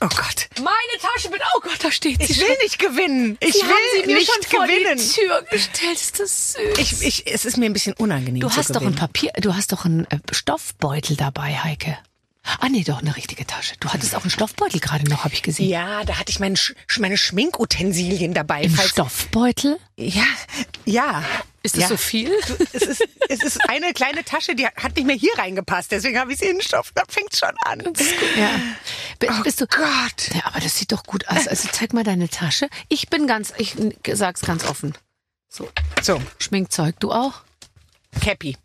[0.00, 0.48] Oh Gott.
[0.56, 3.36] Meine Tasche mit, oh Gott, da steht sie Ich will nicht gewinnen.
[3.38, 4.98] Ich Sie will sie mir nicht schon vor gewinnen.
[4.98, 5.92] die Tür gestellt.
[5.94, 6.78] Ist das süß?
[6.78, 8.96] Ich, ich, es ist mir ein bisschen unangenehm du hast doch ein.
[8.96, 11.98] Papier, du hast doch einen äh, Stoffbeutel dabei, Heike.
[12.44, 13.74] Ah nee, doch eine richtige Tasche.
[13.78, 15.68] Du hattest auch einen Stoffbeutel gerade noch, habe ich gesehen.
[15.68, 18.62] Ja, da hatte ich meine, Sch meine Schminkutensilien dabei.
[18.62, 19.78] Im Stoffbeutel?
[19.96, 20.26] Ja,
[20.84, 21.22] ja.
[21.62, 21.88] Ist das ja.
[21.88, 22.32] so viel?
[22.72, 25.92] Es ist, es ist eine kleine Tasche, die hat nicht mehr hier reingepasst.
[25.92, 26.90] Deswegen habe ich sie in den Stoff.
[26.94, 27.80] Da fängt's schon an.
[28.36, 28.50] Ja.
[29.20, 29.66] B Oh bist du?
[29.66, 30.34] Gott.
[30.34, 31.46] Ja, aber das sieht doch gut aus.
[31.46, 32.68] Also zeig mal deine Tasche.
[32.88, 33.76] Ich bin ganz, ich
[34.12, 34.94] sag's ganz offen.
[35.48, 35.68] So,
[36.00, 36.98] So, Schminkzeug.
[36.98, 37.42] Du auch?
[38.20, 38.56] Cappy.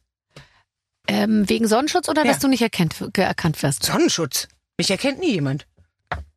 [1.07, 2.31] Ähm, wegen Sonnenschutz oder Ja.
[2.31, 3.83] dass du nicht erkennt, ge- erkannt wirst?
[3.83, 4.47] Sonnenschutz.
[4.77, 5.65] Mich erkennt nie jemand.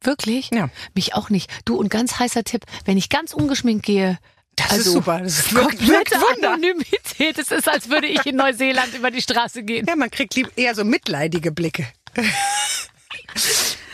[0.02, 0.50] Wirklich?
[0.52, 0.70] Ja.
[0.94, 1.50] Mich auch nicht.
[1.64, 4.18] Du, und ganz heißer Tipp, wenn ich ganz ungeschminkt gehe,
[4.56, 5.20] Das Also, ist super.
[5.20, 6.52] Das ist wirkt, wirkt komplette Wunder.
[6.54, 7.38] Anonymität.
[7.38, 9.86] Es ist, als würde ich in Neuseeland über die Straße gehen.
[9.88, 11.86] Ja, man kriegt eher so mitleidige Blicke.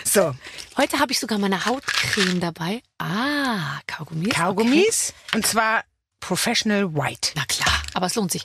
[0.04, 0.34] so,
[0.76, 2.82] Heute habe ich sogar meine Hautcreme dabei.
[2.98, 4.28] Ah, Kaugummis.
[4.28, 4.36] Okay.
[4.40, 5.14] Kaugummis.
[5.34, 5.84] Und zwar
[6.20, 7.30] Professional White.
[7.34, 8.44] Na klar, aber es lohnt sich.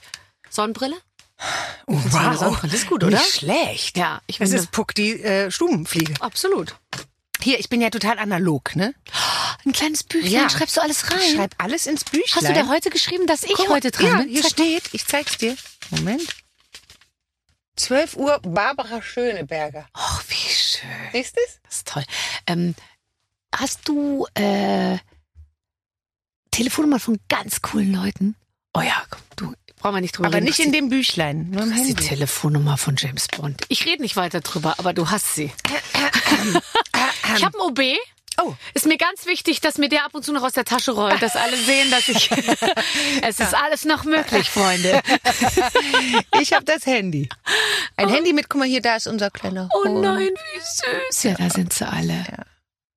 [0.50, 0.96] Sonnenbrille?
[1.88, 3.18] Oh, eine Sonnenbrille ist gut, oder?
[3.18, 3.98] Nicht schlecht.
[3.98, 4.64] Ja, ich Es finde.
[4.64, 6.14] ist Puck, die äh, Stubenfliege.
[6.20, 6.76] Absolut.
[7.42, 8.94] Hier, ich bin ja total analog, ne?
[9.66, 10.50] Ein kleines Büchlein, Ja.
[10.50, 11.20] schreibst du alles rein?
[11.20, 12.36] Ich schreibe alles ins Büchlein.
[12.36, 14.30] Hast du da heute geschrieben, dass ich Guck heute dran ja, bin?
[14.30, 15.56] hier Zeig- steht, ich zeig's dir.
[15.90, 16.36] Moment.
[17.78, 19.88] 12 Uhr, Barbara Schöneberger.
[19.94, 20.90] Ach, wie schön.
[21.14, 21.60] Siehst du's?
[21.64, 22.04] Das ist toll.
[22.46, 22.76] Ähm,
[23.56, 25.00] hast du äh,
[26.52, 28.36] Telefonnummer von ganz coolen Leuten?
[28.74, 30.46] Oh ja, komm, du, brauchen wir nicht drüber Aber reden.
[30.46, 32.08] nicht was in dem Büchlein, nur im Das ist die Handy.
[32.08, 33.62] Telefonnummer von James Bond.
[33.70, 35.52] Ich rede nicht weiter drüber, aber du hast sie.
[37.36, 37.80] Ich habe ein OB.
[38.42, 38.54] Oh.
[38.74, 41.22] Ist mir ganz wichtig, dass mir der ab und zu noch aus der Tasche rollt,
[41.22, 42.32] dass alle sehen, dass ich.
[43.22, 45.02] es ist alles noch möglich, Freunde.
[46.40, 47.30] Ich habe das Handy.
[47.98, 50.02] Ein Handy mit, guck mal hier, da ist unser kleiner Oh Hund.
[50.02, 50.60] nein, wie
[51.12, 51.24] süß.
[51.24, 52.24] Ja, da sind sie alle.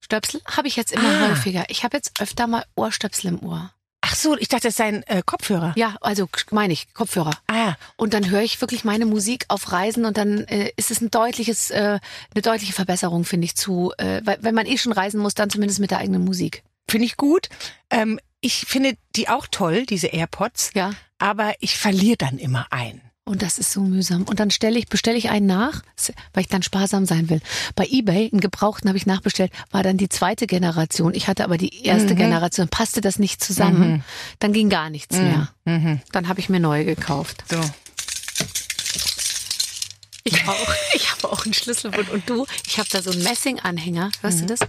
[0.01, 1.29] Stöpsel habe ich jetzt immer Ah.
[1.31, 1.65] häufiger.
[1.69, 3.73] Ich habe jetzt öfter mal Ohrstöpsel im Ohr.
[4.15, 5.73] Ach so, ich dachte, das sei ein äh, Kopfhörer.
[5.77, 7.33] Ja, also meine ich, Kopfhörer.
[7.49, 11.01] Ah, Und dann höre ich wirklich meine Musik auf Reisen und dann äh, ist es
[11.01, 11.99] ein deutliches, äh,
[12.33, 15.51] eine deutliche Verbesserung, finde ich, zu, äh, weil, wenn man eh schon reisen muss, dann
[15.51, 16.63] zumindest mit der eigenen Musik.
[16.89, 17.49] finde ich gut.
[17.91, 20.71] Ähm, ich finde die auch toll, diese AirPods.
[20.75, 20.93] Ja.
[21.19, 23.01] Aber ich verliere dann immer ein.
[23.27, 24.25] Und das ist so mühsam.
[24.25, 25.83] Und dann stelle ich, bestelle ich einen nach,
[26.35, 27.41] weil ich dann sparsam sein will.
[27.75, 31.15] Bei eBay, einen gebrauchten habe ich nachbestellt, war dann die zweite Generation.
[31.15, 34.05] Ich hatte aber die erste Generation, passte das nicht zusammen.
[34.41, 35.49] Dann ging gar nichts mehr.
[35.65, 36.01] Mhm.
[36.13, 37.45] Dann habe ich mir neue gekauft.
[37.51, 37.61] So.
[40.25, 40.75] Ich auch.
[40.95, 42.11] Ich habe auch einen Schlüsselbund.
[42.11, 44.11] Und du, ich habe da so einen Messinganhänger.
[44.21, 44.61] Hörst du das?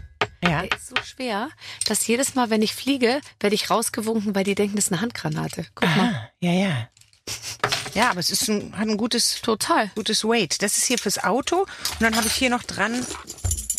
[0.43, 0.61] Ja.
[0.61, 1.49] Der ist so schwer,
[1.87, 5.01] dass jedes Mal, wenn ich fliege, werde ich rausgewunken, weil die denken, das ist eine
[5.01, 5.65] Handgranate.
[5.75, 6.13] Guck mal.
[6.13, 6.89] Ah, ja, ja.
[7.93, 9.89] Ja, aber es ist ein, hat ein gutes, Total.
[9.95, 10.61] gutes Weight.
[10.61, 11.59] Das ist hier fürs Auto.
[11.61, 13.05] Und dann habe ich hier noch dran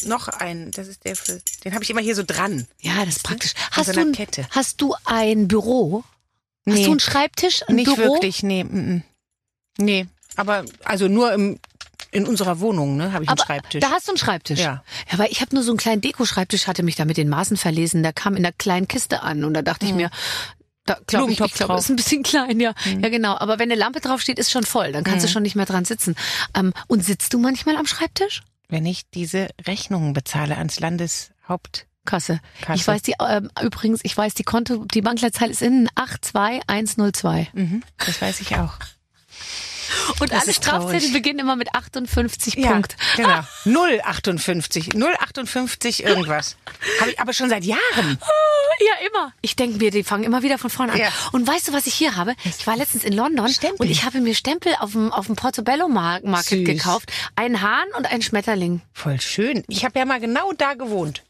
[0.07, 0.71] noch einen.
[0.73, 1.41] Das ist der für.
[1.65, 2.67] Den habe ich immer hier so dran.
[2.81, 3.53] Ja, das ist praktisch.
[3.73, 4.47] Hast so du, ein, Kette.
[4.51, 6.05] hast du ein Büro?
[6.67, 6.85] Hast Nee.
[6.85, 7.63] du einen Schreibtisch?
[7.69, 8.15] Ein Nicht Büro?
[8.15, 8.65] wirklich, nee.
[8.65, 9.03] Mm, mm.
[9.79, 10.07] Nee.
[10.37, 11.59] Aber also nur im,
[12.11, 13.81] in unserer Wohnung, ne, habe ich Aber einen Schreibtisch.
[13.81, 14.61] da hast du einen Schreibtisch.
[14.61, 14.83] Ja.
[15.11, 17.57] Ja, weil ich habe nur so einen kleinen Deko-Schreibtisch, hatte mich da mit den Maßen
[17.57, 18.03] verlesen.
[18.03, 20.11] Der kam in einer kleinen Kiste an und da dachte ich mir,
[20.87, 21.67] da glaube ich, ich Mhm.
[21.69, 21.69] Mhm.
[21.77, 22.73] das ist ein bisschen klein, ja.
[23.01, 23.37] Ja, genau.
[23.37, 24.93] Aber wenn eine Lampe drauf steht, ist schon voll.
[24.93, 26.15] Dann kannst du schon nicht mehr dran sitzen.
[26.57, 28.43] Ähm, und sitzt du manchmal am Schreibtisch?
[28.69, 31.87] Wenn ich diese Rechnungen bezahle ans Landeshaupt.
[32.05, 32.41] Kasse.
[32.61, 32.79] Kasse.
[32.79, 37.49] Ich weiß die ähm, übrigens, ich weiß die Konto, die Bankleitzahl ist innen 82102.
[37.53, 38.75] Mhm, das weiß ich auch.
[40.21, 40.53] Und Das alle.
[40.55, 42.97] Strafzettel beginnen immer mit 58 Ja, Punkt.
[43.17, 43.41] genau.
[44.05, 44.91] 058.
[44.95, 46.57] 058 irgendwas.
[47.01, 48.19] Habe ich aber schon seit Jahren.
[48.81, 49.33] Ja, immer.
[49.41, 50.99] Ich denke mir, die fangen immer wieder von vorne an.
[50.99, 51.09] Ja.
[51.33, 52.35] Und weißt du, was ich hier habe?
[52.45, 53.87] Ich war letztens in London Stempel.
[53.87, 56.65] und ich habe mir Stempel auf dem, auf dem Portobello Mar- Market Süß.
[56.67, 57.11] gekauft.
[57.37, 58.83] Einen Hahn und einen Schmetterling.
[58.93, 59.63] Voll schön.
[59.69, 61.23] Ich habe ja mal genau da gewohnt.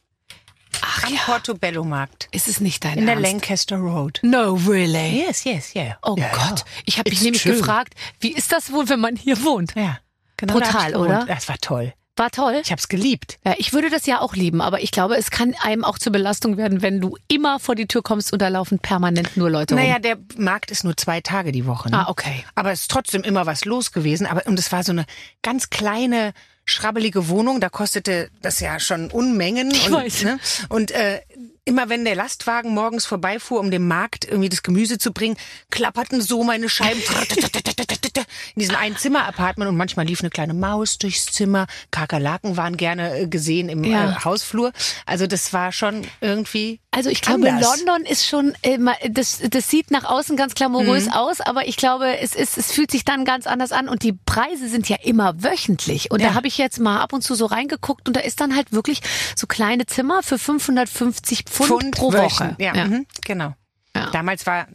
[0.83, 1.21] Ach Am ja.
[1.25, 2.29] Portobello Markt.
[2.33, 3.31] Ist es nicht dein In der Ernst?
[3.33, 4.21] Lancaster Road.
[4.23, 5.25] No, really?
[5.27, 5.97] Yes, yes, yeah.
[6.03, 6.65] Oh ja, Gott.
[6.85, 7.57] Ich habe mich nämlich schön.
[7.57, 9.75] gefragt, wie ist das wohl, wenn man hier wohnt?
[9.75, 9.99] Ja.
[10.37, 11.25] Genau Brutal, da oder?
[11.27, 11.95] Das war toll.
[12.19, 12.61] War toll.
[12.63, 13.39] Ich habe es geliebt.
[13.45, 16.13] Ja, ich würde das ja auch lieben, aber ich glaube, es kann einem auch zur
[16.13, 19.75] Belastung werden, wenn du immer vor die Tür kommst und da laufen permanent nur Leute
[19.75, 20.03] Naja, rum.
[20.03, 21.91] der Markt ist nur zwei Tage die Woche.
[21.91, 21.99] Ne?
[21.99, 22.45] Ah, okay.
[22.55, 24.27] Aber es ist trotzdem immer was los gewesen.
[24.27, 25.05] Aber und es war so eine
[25.43, 26.33] ganz kleine,
[26.67, 27.61] schrabbelige Wohnung.
[27.61, 29.71] Da kostete das ja schon Unmengen.
[29.71, 30.25] Ich und, weiß.
[30.25, 30.39] Ne?
[30.69, 31.21] Und äh,
[31.67, 35.37] immer wenn der Lastwagen morgens vorbeifuhr, um dem Markt irgendwie das Gemüse zu bringen,
[35.71, 37.03] klapperten so meine Scheiben
[38.55, 41.67] in diesem einen Zimmer-Apartment und manchmal lief eine kleine Maus durchs Zimmer.
[41.91, 44.13] Kakerlaken waren gerne äh, gesehen im Ja.
[44.13, 44.73] äh, Hausflur.
[45.05, 47.79] Also das war schon irgendwie Also ich glaube, anders.
[47.85, 51.13] London ist schon immer, das, das sieht nach außen ganz glamourös Mhm.
[51.13, 54.13] aus, aber ich glaube, es ist, es fühlt sich dann ganz anders an und die
[54.13, 56.11] Preise sind ja immer wöchentlich.
[56.11, 56.29] Und Ja.
[56.29, 58.73] da habe ich jetzt mal ab und zu so reingeguckt und da ist dann halt
[58.73, 59.01] wirklich
[59.35, 62.45] so kleine Zimmer für 550 Pfund, pro Woche.
[62.45, 62.57] Wöchen.
[62.59, 63.55] Ja, Mhm, genau.
[63.95, 64.11] Ja.
[64.11, 64.67] Damals war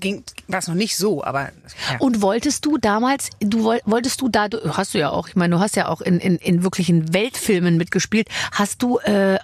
[0.00, 1.42] ging war es noch nicht so, aber
[1.90, 1.98] ja.
[1.98, 5.56] Und wolltest du damals, du woll- wolltest du da, hast du ja auch, ich meine,
[5.56, 8.28] du hast ja auch in, in, in wirklichen Weltfilmen mitgespielt.
[8.52, 9.38] Hast du, äh,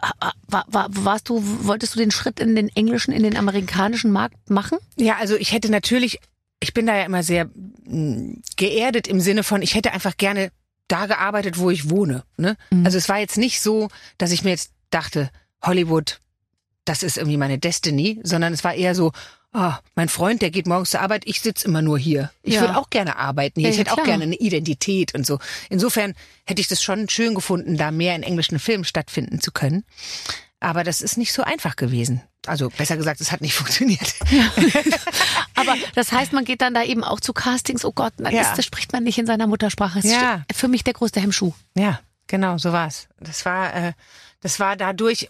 [0.49, 4.49] war, war, warst du, wolltest du den Schritt in den englischen, in den amerikanischen Markt
[4.49, 4.79] machen?
[4.97, 6.19] Ja, also ich hätte natürlich,
[6.61, 7.51] ich bin da ja immer sehr
[7.85, 10.51] mh, geerdet im Sinne von, ich hätte einfach gerne
[10.89, 12.25] da gearbeitet, wo ich wohne.
[12.39, 12.57] Ne?
[12.85, 15.29] Also es war jetzt nicht so, dass ich mir jetzt dachte,
[15.63, 16.19] Hollywood,
[16.91, 19.13] das ist irgendwie meine Destiny, sondern es war eher so,
[19.55, 22.33] oh, mein Freund, der geht morgens zur Arbeit, ich sitze immer nur hier.
[22.43, 22.63] Ich Ja.
[22.63, 24.07] würde auch gerne arbeiten hier, Ja, ich ja, hätte auch klar.
[24.07, 25.39] gerne eine Identität und so.
[25.69, 26.15] Insofern
[26.47, 29.85] hätte ich das schon schön gefunden, da mehr in englischen Filmen stattfinden zu können.
[30.59, 32.23] Aber das ist nicht so einfach gewesen.
[32.47, 34.15] Also besser gesagt, es hat nicht funktioniert.
[35.55, 37.85] Aber das heißt, man geht dann da eben auch zu Castings.
[37.85, 38.43] Oh Gott, dann Ja.
[38.43, 40.01] ist, das spricht man nicht in seiner Muttersprache.
[40.01, 40.43] Das Ja.
[40.51, 41.53] ist für mich der größte Hemmschuh.
[41.77, 43.09] Ja, genau, so war's.
[43.21, 43.93] Das war, äh,
[44.41, 45.29] das war dadurch.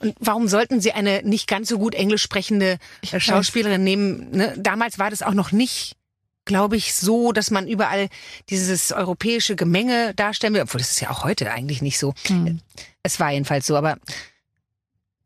[0.00, 2.78] Und warum sollten Sie eine nicht ganz so gut Englisch sprechende
[3.12, 4.30] äh, Schauspielerin nehmen?
[4.30, 4.54] Ne?
[4.56, 5.96] Damals war das auch noch nicht,
[6.44, 8.08] glaube ich, so, dass man überall
[8.50, 10.62] dieses europäische Gemenge darstellen will.
[10.62, 12.14] Obwohl das ist ja auch heute eigentlich nicht so.
[13.02, 13.76] Es war jedenfalls so.
[13.76, 13.96] Aber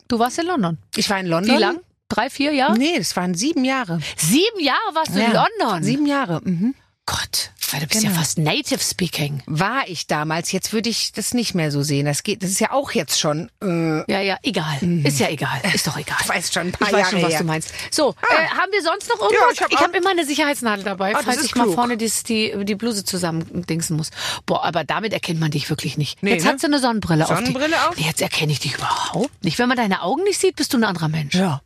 [0.09, 0.79] Du warst in London.
[0.97, 1.55] ich war in London.
[1.57, 1.81] Wie lang?
[2.09, 2.79] Drei, vier Jahre?
[2.79, 4.01] Nee, das waren sieben Jahre.
[4.17, 5.83] Sieben Jahre warst du in Ja, London.
[5.85, 6.41] Sieben Jahre.
[6.43, 6.75] Mhm.
[7.11, 8.13] Gott, weil du bist Genau.
[8.13, 9.43] ja fast native speaking.
[9.47, 10.53] War ich damals.
[10.53, 12.05] Jetzt würde ich das nicht mehr so sehen.
[12.05, 12.43] Das geht.
[12.43, 13.51] Das ist ja auch jetzt schon.
[13.63, 14.77] Äh, Ja, ja, egal.
[15.05, 15.59] Ist ja egal.
[15.73, 16.19] Ist doch egal.
[16.23, 17.39] Ich weiß schon ein paar ich weiß Jahre schon, was her.
[17.41, 17.73] du meinst.
[17.91, 19.41] So, äh, haben wir sonst noch irgendwas?
[19.41, 21.77] Ja, ich hab auch- hab immer eine Sicherheitsnadel dabei, Ah, das falls ich mal klug.
[21.77, 24.11] vorne die, die, die Bluse zusammendingsen muss.
[24.45, 26.23] Boah, aber damit erkennt man dich wirklich nicht.
[26.23, 26.53] Nee, jetzt ne?
[26.53, 27.91] hast du eine Sonnenbrille, Sonnenbrille auf.
[27.93, 27.97] auf?
[27.97, 29.59] Nee, Jetzt erkenne ich dich überhaupt nicht.
[29.59, 31.35] Wenn man deine Augen nicht sieht, bist du ein anderer Mensch.
[31.35, 31.63] Ja.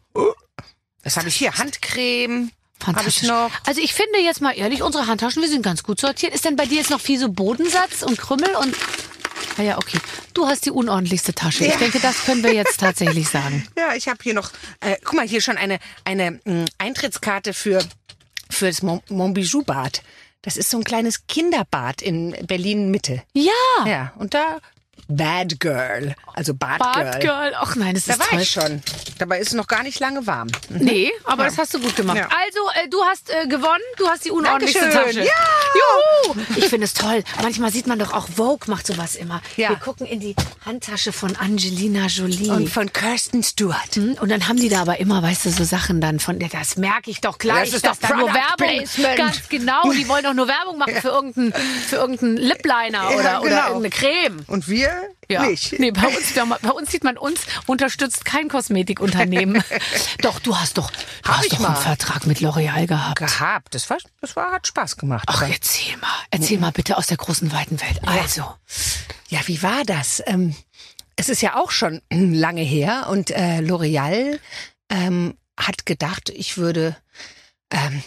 [1.03, 1.53] Was habe ich hier?
[1.59, 2.53] Handcreme.
[2.87, 3.28] Habe ich Fantastisch.
[3.28, 3.51] noch.
[3.66, 6.35] Also ich finde jetzt mal ehrlich, unsere Handtaschen, wir sind ganz gut sortiert.
[6.35, 8.74] Ist denn bei dir jetzt noch viel so Bodensatz und Krümmel und...
[9.59, 9.99] Ah ja, okay.
[10.35, 11.64] Du hast die unordentlichste Tasche.
[11.64, 11.78] Ich Ja.
[11.78, 13.66] denke, das können wir jetzt tatsächlich sagen.
[13.78, 17.85] Ja, ich habe hier noch, äh, guck mal, hier schon eine, eine mh, Eintrittskarte für,
[18.51, 20.03] für das Mon Montbijou Bad.
[20.43, 23.22] Das ist so ein kleines Kinderbad in Berlin Mitte.
[23.35, 23.51] Ja,
[23.87, 24.59] Ja, und da
[25.09, 27.05] Bad Girl, also Bad, Girl.
[27.05, 27.53] Badgirl.
[27.57, 28.41] Ach nein, das Da ist war toll.
[28.41, 28.83] ich schon.
[29.19, 30.49] Dabei ist es noch gar nicht lange warm.
[30.71, 32.17] Nee, aber das hast du gut gemacht.
[32.17, 32.29] Ja.
[32.29, 33.83] Also, äh, du hast äh, gewonnen.
[33.99, 35.25] Du hast die unordentlichste Dankeschön.
[35.25, 35.29] Tasche.
[35.29, 36.33] Ja!
[36.35, 36.41] Juhu!
[36.57, 37.23] Ich finde es toll.
[37.43, 39.43] Manchmal sieht man doch auch Vogue macht sowas immer.
[39.57, 39.71] Ja.
[39.71, 40.35] Wir gucken in die
[40.65, 42.51] Handtasche von Angelina Jolie.
[42.51, 43.95] Und von Kirsten Stewart.
[43.95, 46.49] Hm, Und dann haben die da aber immer, weißt du, so Sachen dann von, ja,
[46.51, 49.17] das merke ich doch gleich, Das ist doch da nur Werbung, Placement.
[49.17, 51.53] ganz genau, die wollen doch nur Werbung machen für irgendeinen,
[51.87, 53.67] für irgendeinen Lipliner oder, Ja, oder genau.
[53.69, 54.45] irgendeine Creme.
[54.47, 55.02] Und wir
[55.33, 55.43] Ja.
[55.45, 55.78] nicht.
[55.78, 59.62] Nee, bei uns, bei uns sieht man uns unterstützt kein Kosmetikunternehmen.
[60.22, 61.68] doch, du hast doch, du Hab hast doch mal.
[61.68, 63.18] einen Vertrag mit L'Oreal gehabt.
[63.18, 63.74] Gehabt.
[63.74, 65.24] Das war, das war, hat Spaß gemacht.
[65.28, 66.09] Ach, erzähl mal.
[66.30, 68.01] Erzähl mal bitte aus der großen, weiten Welt.
[68.07, 68.45] Also.
[69.28, 70.22] Ja, wie war das?
[70.26, 70.55] Ähm,
[71.16, 74.39] es ist ja auch schon lange her und äh, L'Oreal
[74.91, 76.97] ähm, hat gedacht, ich würde
[77.70, 78.03] ähm,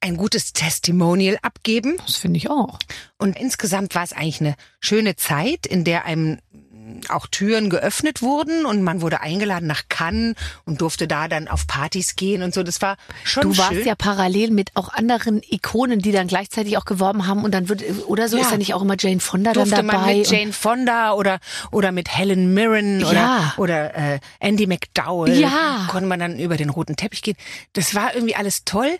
[0.00, 1.96] ein gutes Testimonial abgeben.
[2.06, 2.78] Das finde ich auch.
[3.18, 6.38] Und insgesamt war es eigentlich eine schöne Zeit, in der einem
[7.08, 11.66] auch Türen geöffnet wurden und man wurde eingeladen nach Cannes und durfte da dann auf
[11.66, 12.62] Partys gehen und so.
[12.62, 13.84] Das war schon Du warst schön.
[13.86, 17.82] ja parallel mit auch anderen Ikonen, die dann gleichzeitig auch geworben haben und dann wird,
[18.06, 18.44] oder so Ja.
[18.44, 19.98] ist ja nicht auch immer Jane Fonda dann durfte dabei.
[19.98, 21.40] man mit Jane Fonda oder
[21.72, 23.54] oder mit Helen Mirren oder Ja.
[23.56, 25.86] oder äh, Andy McDowell Ja.
[25.90, 27.36] konnte man dann über den roten Teppich gehen.
[27.72, 28.96] Das war irgendwie alles toll.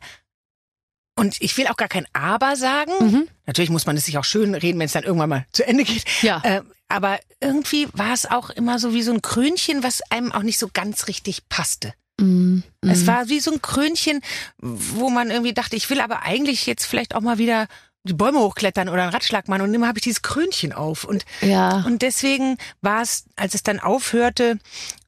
[1.18, 2.92] Und ich will auch gar kein Aber sagen.
[3.00, 3.28] Mhm.
[3.46, 5.84] Natürlich muss man es sich auch schön reden, wenn es dann irgendwann mal zu Ende
[5.84, 6.04] geht.
[6.22, 6.40] Ja.
[6.44, 10.42] Äh, aber irgendwie war es auch immer so wie so ein Krönchen, was einem auch
[10.42, 11.94] nicht so ganz richtig passte.
[12.20, 12.62] Mm, mm.
[12.82, 14.20] Es war wie so ein Krönchen,
[14.58, 17.66] wo man irgendwie dachte, ich will aber eigentlich jetzt vielleicht auch mal wieder
[18.04, 21.24] die Bäume hochklettern oder einen Ratschlag machen und immer habe ich dieses Krönchen auf und
[21.40, 21.82] ja.
[21.86, 24.58] und deswegen war es, als es dann aufhörte,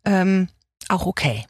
[0.04, 0.48] ähm,
[0.88, 1.46] auch okay.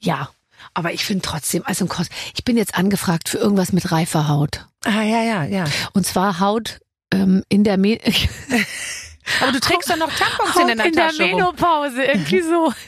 [0.00, 0.30] Ja.
[0.74, 1.86] Aber ich finde trotzdem, also
[2.34, 4.66] ich bin jetzt angefragt für irgendwas mit reifer Haut.
[4.84, 5.64] Ah ja ja ja.
[5.92, 6.80] Und zwar Haut
[7.12, 7.98] ähm, in der Me
[9.40, 11.30] Aber du trägst doch noch Tampons Haut in deiner in der Tasche rum.
[11.36, 12.72] Menopause, irgendwie so.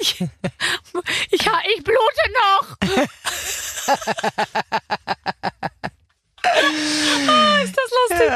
[0.00, 0.20] Ich,
[1.30, 1.40] ich,
[1.76, 2.76] ich blute noch.
[7.28, 8.30] Ah, ist das lustig.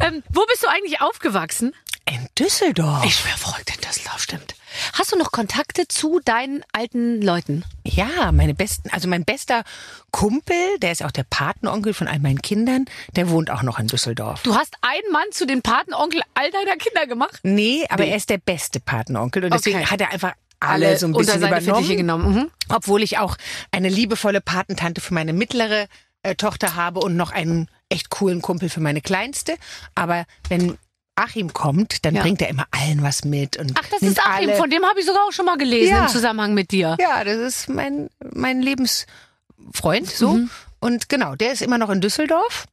[0.00, 1.74] Ähm, wo bist du eigentlich aufgewachsen?
[2.06, 3.04] In Düsseldorf.
[3.04, 4.54] Ich schwör verrückt in Düsseldorf, stimmt.
[4.94, 7.64] Hast du noch Kontakte zu deinen alten Leuten?
[7.84, 9.64] Ja, meine besten, also mein bester
[10.10, 13.86] Kumpel, der ist auch der Patenonkel von all meinen Kindern, der wohnt auch noch in
[13.86, 14.42] Düsseldorf.
[14.42, 17.40] Du hast einen Mann zu den Patenonkel all deiner Kinder gemacht?
[17.42, 19.86] Nee, aber er ist der beste Patenonkel und deswegen Okay.
[19.86, 21.96] hat er einfach alle, so ein bisschen unter seine übernommen.
[21.96, 22.34] Genommen.
[22.34, 22.50] Mhm.
[22.68, 23.36] Obwohl ich auch
[23.70, 25.86] eine liebevolle Patentante für meine mittlere
[26.22, 29.56] äh, Tochter habe und noch einen echt coolen Kumpel für meine kleinste.
[29.94, 30.76] Aber wenn
[31.18, 32.22] Achim kommt, dann Ja.
[32.22, 33.56] bringt er immer allen was mit.
[33.56, 34.56] Und Ach, das ist Achim, alle.
[34.56, 36.02] von dem habe ich sogar auch schon mal gelesen Ja.
[36.02, 36.96] im Zusammenhang mit dir.
[37.00, 40.34] Ja, das ist mein, mein Lebensfreund, so.
[40.34, 40.50] Mhm.
[40.80, 42.66] Und genau, der ist immer noch in Düsseldorf.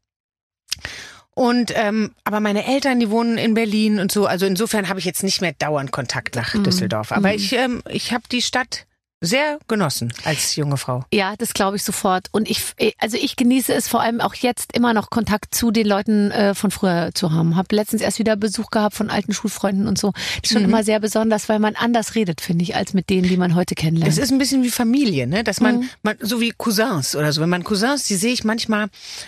[1.33, 4.25] Und ähm, aber meine Eltern, die wohnen in Berlin und so.
[4.25, 6.63] Also insofern habe ich jetzt nicht mehr dauernd Kontakt nach Mhm.
[6.63, 7.11] Düsseldorf.
[7.11, 8.85] Aber ich, ähm, ich habe die Stadt
[9.25, 11.03] sehr genossen als junge Frau.
[11.13, 12.27] Ja, das glaube ich sofort.
[12.31, 12.61] Und ich,
[12.99, 16.55] also ich genieße es vor allem auch jetzt immer noch Kontakt zu den Leuten äh,
[16.55, 17.55] von früher zu haben.
[17.55, 20.11] Hab letztens erst wieder Besuch gehabt von alten Schulfreunden und so.
[20.11, 20.69] Das ist schon Mhm.
[20.69, 23.75] immer sehr besonders, weil man anders redet, finde ich, als mit denen, die man heute
[23.75, 24.11] kennenlernt.
[24.11, 25.43] Es ist ein bisschen wie Familie, ne?
[25.43, 25.89] Dass man, Mhm.
[26.03, 27.41] man so wie Cousins oder so.
[27.41, 28.87] Wenn man Cousins, die sehe ich manchmal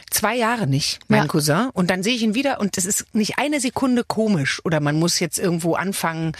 [0.09, 1.27] zwei Jahre nicht, mein Ja.
[1.27, 4.79] Cousin, und dann sehe ich ihn wieder und es ist nicht eine Sekunde komisch oder
[4.79, 6.33] man muss jetzt irgendwo anfangen,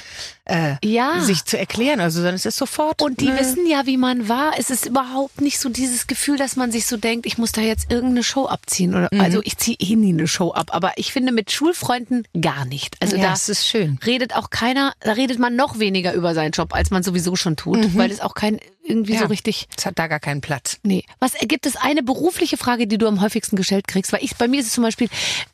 [0.48, 1.22] äh, Ja.
[1.22, 3.02] sich zu erklären, also es ist sofort.
[3.02, 3.40] Und die ne?
[3.40, 4.54] wissen ja, wie man war.
[4.58, 7.62] Es ist überhaupt nicht so dieses Gefühl, dass man sich so denkt, ich muss da
[7.62, 8.96] jetzt irgendeine Show abziehen.
[8.96, 9.22] Oder, Mhm.
[9.22, 10.70] Also ich ziehe eh nie eine Show ab.
[10.74, 12.96] Aber ich finde mit Schulfreunden gar nicht.
[13.02, 14.00] Also ja, da es ist schön.
[14.06, 17.56] redet auch keiner, da redet man noch weniger über seinen Job, als man sowieso schon
[17.56, 17.96] tut.
[17.98, 19.14] Weil es auch kein irgendwie.
[19.14, 19.20] Ja.
[19.20, 19.68] so richtig.
[19.78, 20.80] Es hat da gar keinen Platz.
[20.84, 21.04] Nee.
[21.20, 24.12] Was gibt es eine berufliche Frage, die du am häufigsten gestellt kriegst?
[24.14, 25.10] Weil ich, bei mir ist es zum Beispiel,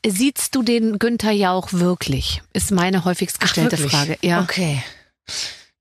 [0.06, 2.42] siehst du den Günther Jauch wirklich?
[2.54, 3.92] Ist meine häufigst gestellte wirklich?
[3.92, 4.18] Frage.
[4.22, 4.42] Ja.
[4.42, 4.84] Okay.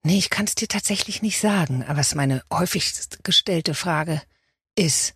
[0.02, 1.84] Nee, ich kann es dir tatsächlich nicht sagen.
[1.86, 4.22] Aber was meine häufigst gestellte Frage
[4.74, 5.14] ist,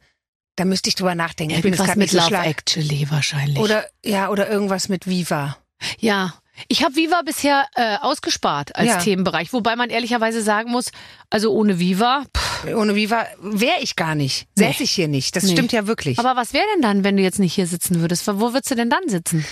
[0.57, 1.55] da müsste ich drüber nachdenken.
[1.55, 2.37] Ich bin Irgendwas gerade mit Love.
[2.37, 3.59] Actually wahrscheinlich.
[3.59, 5.59] Oder ja, oder irgendwas mit Viva.
[5.99, 6.35] Ja.
[6.69, 8.97] Ich habe Viva bisher äh, ausgespart als Ja.
[8.99, 10.91] Themenbereich, wobei man ehrlicherweise sagen muss,
[11.31, 12.25] also ohne Viva.
[12.37, 14.47] Pff, Ohne Viva wäre ich gar nicht.
[14.55, 14.85] Säße Nee.
[14.85, 15.37] ich hier nicht.
[15.37, 15.53] Das Nee.
[15.53, 16.19] stimmt ja wirklich.
[16.19, 18.27] aber was wäre denn dann, wenn du jetzt nicht hier sitzen würdest?
[18.27, 19.45] Wo würdest du denn dann sitzen?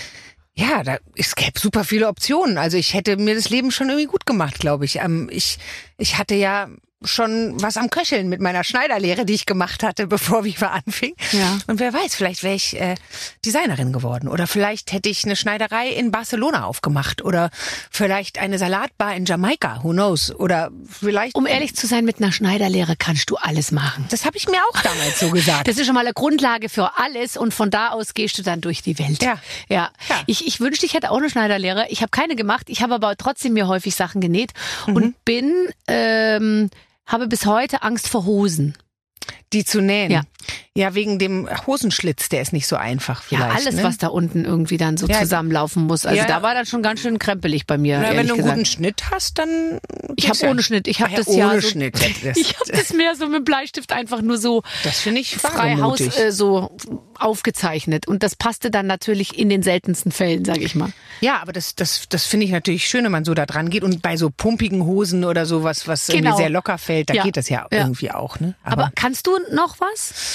[0.57, 2.57] ja, da, es gäbe super viele Optionen.
[2.57, 4.97] Also ich hätte mir das Leben schon irgendwie gut gemacht, glaube ich.
[4.97, 5.57] Ähm, ich.
[5.97, 6.69] Ich hatte ja
[7.05, 11.13] schon was am Köcheln mit meiner Schneiderlehre, die ich gemacht hatte, bevor Viva anfing.
[11.31, 11.57] Ja.
[11.67, 12.95] Und wer weiß, vielleicht wäre ich äh,
[13.45, 14.27] Designerin geworden.
[14.27, 17.23] Oder vielleicht hätte ich eine Schneiderei in Barcelona aufgemacht.
[17.23, 17.49] Oder
[17.91, 19.79] vielleicht eine Salatbar in Jamaika.
[19.83, 20.33] Who knows?
[20.35, 21.35] Oder vielleicht...
[21.35, 24.05] Um ehrlich zu sein, mit einer Schneiderlehre kannst du alles machen.
[24.09, 25.67] Das habe ich mir auch damals so gesagt.
[25.75, 28.61] Das ist schon mal eine Grundlage für alles und von da aus gehst du dann
[28.61, 29.21] durch die Welt.
[29.23, 29.39] Ja.
[29.69, 29.89] ja.
[30.09, 30.15] Ja.
[30.25, 31.85] Ich, ich wünschte, ich hätte auch eine Schneiderlehre.
[31.89, 32.63] Ich habe keine gemacht.
[32.69, 34.51] Ich habe aber trotzdem mir häufig Sachen genäht
[34.87, 34.95] Mhm.
[34.95, 35.53] und bin,
[35.87, 36.69] ähm,
[37.05, 38.75] habe bis heute Angst vor Hosen.
[39.53, 40.11] Die zu nähen.
[40.11, 40.23] Ja.
[40.77, 43.43] Ja, wegen dem Hosenschlitz, der ist nicht so einfach vielleicht.
[43.45, 43.83] ja, alles, ne?
[43.83, 45.19] was da unten irgendwie dann so Ja.
[45.21, 46.05] zusammenlaufen muss.
[46.05, 46.27] Also Ja.
[46.27, 47.99] da war dann schon ganz schön krempelig bei mir.
[47.99, 48.55] Na, wenn du einen gesagt.
[48.55, 49.79] guten Schnitt hast, dann.
[50.17, 50.87] Ich habe ohne Schnitt.
[50.87, 51.95] Ich habe ja, das ja ohne so, Schnitt.
[52.23, 55.77] Das, Ich habe das mehr so mit Bleistift einfach nur so das finde ich frei
[55.77, 56.75] Haus äh, so
[57.17, 60.89] aufgezeichnet und das passte dann natürlich in den seltensten Fällen, sage ich mal.
[61.21, 63.83] Ja, aber das, das, das finde ich natürlich schön, wenn man so da dran geht.
[63.83, 66.17] Und bei so pumpigen Hosen oder sowas, was Genau.
[66.17, 67.23] irgendwie sehr locker fällt, da Ja.
[67.23, 67.79] geht das ja, Ja.
[67.79, 68.39] irgendwie auch.
[68.39, 68.55] Ne?
[68.63, 70.34] Aber, kannst du noch was?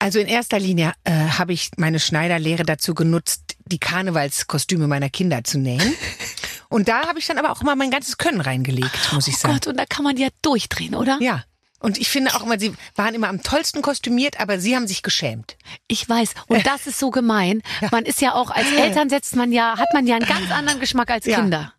[0.00, 5.44] Also in erster Linie äh, habe ich meine Schneiderlehre dazu genutzt, die Karnevalskostüme meiner Kinder
[5.44, 5.94] zu nähen.
[6.70, 9.38] Und da habe ich dann aber auch immer mein ganzes Können reingelegt, muss ich Oh
[9.38, 9.54] sagen.
[9.54, 11.18] Gott, und da kann man ja durchdrehen, oder?
[11.20, 11.42] Ja.
[11.80, 15.02] Und ich finde auch immer, sie waren immer am tollsten kostümiert, aber sie haben sich
[15.02, 15.56] geschämt.
[15.88, 16.34] Ich weiß.
[16.46, 17.62] Und das ist so gemein.
[17.90, 20.78] Man ist ja auch als Eltern setzt man ja, hat man ja einen ganz anderen
[20.78, 21.60] Geschmack als Kinder.
[21.60, 21.72] Ja.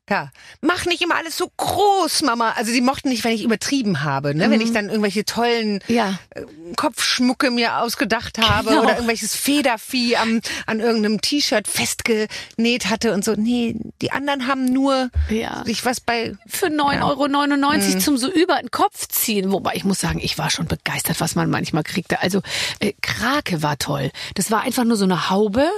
[0.62, 2.52] Mach nicht immer alles so groß, Mama.
[2.58, 4.50] Also sie mochten nicht, wenn ich übertrieben habe, ne?
[4.52, 5.80] Wenn ich dann irgendwelche tollen Mhm.
[5.96, 6.20] Ja.
[6.32, 6.42] äh,
[6.76, 8.82] Kopfschmucke mir ausgedacht habe Genau.
[8.84, 13.34] oder irgendwelches Federvieh am, an irgendeinem T-Shirt festgenäht hatte und so.
[13.38, 15.64] Nee, die anderen haben nur Ja.
[15.66, 17.02] sich was bei Für 9,99
[17.94, 19.52] Euro zum so über den Kopf ziehen.
[19.52, 22.22] Wobei ich muss sagen, ich war schon begeistert, was man manchmal kriegte.
[22.22, 22.42] Also
[22.80, 24.12] äh, Krake war toll.
[24.36, 25.70] Das war einfach nur so eine Haube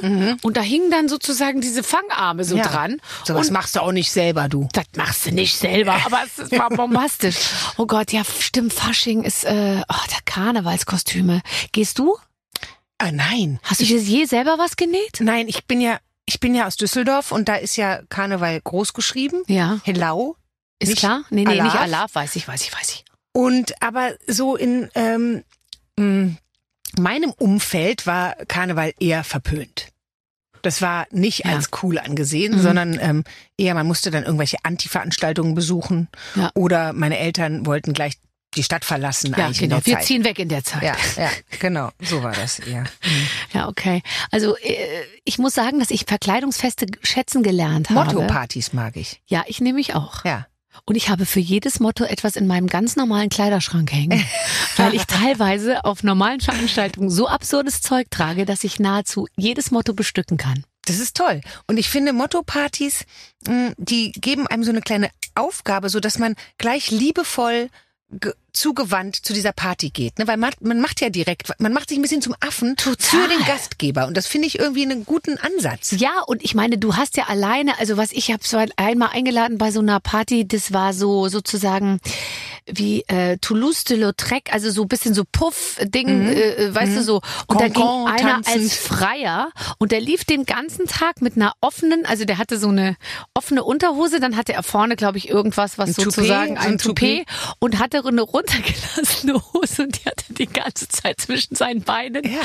[0.42, 2.64] und da hingen dann sozusagen diese Fangarme so Ja.
[2.64, 3.00] dran.
[3.26, 4.68] Sowas und machst du auch nicht selber, du.
[4.72, 7.38] das machst du nicht selber, aber es war bombastisch.
[7.78, 11.42] Oh Gott, ja, stimmt, Fasching ist äh, oh, der Karnevalskostüme.
[11.72, 12.18] Gehst du?
[12.98, 13.60] Ah, nein.
[13.64, 15.20] Hast du dir je selber was genäht?
[15.20, 18.94] Nein, ich bin ja, ich bin ja aus Düsseldorf und da ist ja Karneval groß
[18.94, 19.44] geschrieben.
[19.48, 19.80] Ja.
[19.84, 20.38] Hello.
[20.80, 21.24] Ist Nicht klar?
[21.30, 21.82] Nee, nee, nicht Alaf?
[21.82, 23.06] Alaf, weiß ich, weiß ich, weiß ich.
[23.34, 25.44] Und aber so in ähm,
[25.98, 26.36] mh,
[26.98, 29.88] meinem Umfeld war Karneval eher verpönt.
[30.64, 31.52] Das war nicht Ja.
[31.52, 32.62] als cool angesehen, Mhm.
[32.62, 33.24] sondern ähm,
[33.58, 36.50] eher man musste dann irgendwelche Anti-Veranstaltungen besuchen Ja.
[36.56, 38.14] oder meine Eltern wollten gleich
[38.56, 39.80] die Stadt verlassen Ja, eigentlich genau.
[39.84, 40.06] Wir Zeit.
[40.06, 40.84] ziehen weg in der Zeit.
[40.84, 42.84] ja, ja, genau, so war das eher.
[43.54, 44.02] Ja, okay.
[44.32, 44.76] Also äh,
[45.24, 48.06] ich muss sagen, dass ich Verkleidungsfeste schätzen gelernt habe.
[48.14, 49.22] Motto-Partys mag ich.
[49.28, 50.24] Ja, ich nehme mich auch.
[50.26, 50.46] Ja.
[50.86, 54.24] Und ich habe für jedes Motto etwas in meinem ganz normalen Kleiderschrank hängen,
[54.78, 59.94] weil ich teilweise auf normalen Veranstaltungen so absurdes Zeug trage, dass ich nahezu jedes Motto
[59.94, 60.64] bestücken kann.
[60.86, 61.42] Das ist toll.
[61.68, 63.06] Und ich finde Motto-Partys,
[63.48, 67.70] mh, die geben einem so eine kleine Aufgabe, so dass man gleich liebevoll
[68.54, 70.28] zugewandt zu dieser Party geht, ne?
[70.28, 72.96] Weil man, man macht ja direkt, man macht sich ein bisschen zum Affen für
[73.28, 75.96] den Gastgeber und das finde ich irgendwie einen guten Ansatz.
[75.98, 79.58] Ja, und ich meine, du hast ja alleine, also was ich habe so einmal eingeladen
[79.58, 82.00] bei so einer Party, das war so sozusagen
[82.66, 87.22] wie äh, Toulouse de Lautrec, also so ein bisschen so Puff-Ding, äh, weißt du so.
[87.48, 88.56] Und da ging einer tanzend.
[88.56, 89.50] als Freier
[89.80, 92.96] und der lief den ganzen Tag mit einer offenen, also der hatte so eine
[93.34, 96.74] offene Unterhose, dann hatte er vorne, glaube ich, irgendwas, was Ein Toupet, sozusagen so ein
[96.74, 97.26] ein Toupet
[97.60, 102.24] und hatte eine runtergelassene Hose und die hatte die ganze Zeit zwischen seinen Beinen.
[102.24, 102.42] Ja.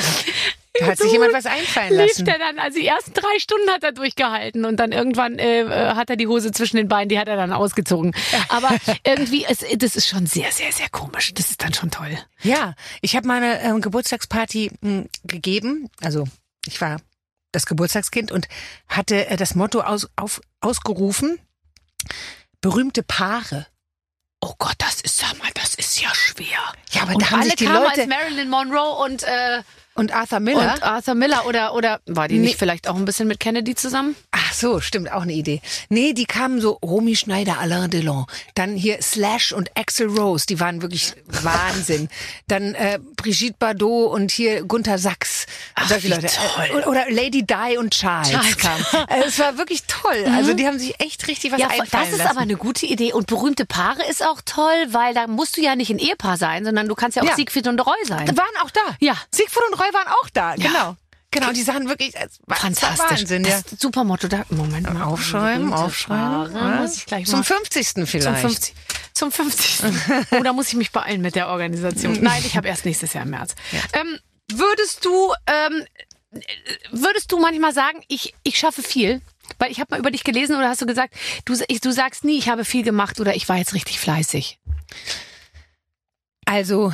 [0.79, 2.25] Da hat sich jemand was einfallen lief lassen.
[2.25, 5.95] der dann, also die ersten drei Stunden hat er durchgehalten und dann irgendwann äh, äh,
[5.95, 8.13] hat er die Hose zwischen den Beinen, die hat er dann ausgezogen.
[8.49, 8.69] Aber
[9.03, 11.33] irgendwie, es, das ist schon sehr, sehr, sehr komisch.
[11.33, 12.17] Das ist dann schon toll.
[12.43, 15.89] Ja, ich habe meine ähm, Geburtstagsparty mh, gegeben.
[16.01, 16.25] Also
[16.65, 16.97] ich war
[17.51, 18.47] das Geburtstagskind und
[18.87, 21.39] hatte äh, das Motto aus, auf, ausgerufen:
[22.61, 23.67] berühmte Paare.
[24.41, 26.47] Oh Gott, das ist, sag mal, das ist ja schwer.
[26.91, 29.63] Ja, aber und da haben alle sich die kamen Leute als Marilyn Monroe und, äh,
[29.99, 30.73] und Arthur Miller.
[30.75, 32.47] und Arthur Miller oder, oder war die Nee.
[32.47, 34.15] nicht vielleicht auch ein bisschen mit Kennedy zusammen?
[34.31, 35.61] Ach so, stimmt, auch eine Idee.
[35.89, 38.25] Nee, die kamen so Romy Schneider, Alain Delon.
[38.55, 42.09] Dann hier Slash und Axel Rose, die waren wirklich Wahnsinn.
[42.47, 45.45] Dann äh, Brigitte Bardot und hier Gunther Sachs.
[45.87, 46.27] Solche wie Leute.
[46.27, 46.81] toll.
[46.81, 48.57] Äh, Oder Lady Di und Charles, Charles.
[48.57, 48.85] kamen.
[49.09, 50.25] Also, es war wirklich toll.
[50.35, 52.29] Also die haben sich echt richtig was Ja, einfallen das ist lassen.
[52.31, 53.13] aber eine gute Idee.
[53.13, 56.63] Und berühmte Paare ist auch toll, weil da musst du ja nicht ein Ehepaar sein,
[56.65, 57.35] sondern du kannst ja auch Ja.
[57.35, 58.25] Siegfried und Roy sein.
[58.25, 58.81] Die waren auch da.
[58.99, 59.15] Ja.
[59.31, 60.95] Siegfried und Roy waren auch da, genau.
[61.31, 62.13] Genau, die sahen wirklich
[62.47, 63.19] Fantastisch.
[63.19, 63.51] Wahnsinn, ja.
[63.61, 64.27] das ist super Motto.
[64.27, 65.03] Da, Moment mal.
[65.03, 66.55] Aufschreiben, aufschreiben.
[66.55, 66.81] Ja.
[66.81, 67.43] Muss ich gleich Zum mal.
[67.43, 67.93] 50.
[67.93, 68.41] Zum vielleicht.
[68.41, 68.75] 50.
[69.13, 69.79] Zum 50.
[70.31, 72.17] oh, da muss ich mich beeilen mit der Organisation.
[72.21, 73.53] Nein, ich habe erst nächstes Jahr im März.
[73.93, 74.17] Ähm,
[74.51, 75.85] würdest du, ähm,
[76.31, 76.39] äh,
[76.91, 79.21] würdest du manchmal sagen, ich, ich schaffe viel?
[79.59, 81.13] Weil ich habe mal über dich gelesen oder hast du gesagt,
[81.45, 84.59] du, ich, du sagst nie, ich habe viel gemacht oder ich war jetzt richtig fleißig.
[86.45, 86.91] Also,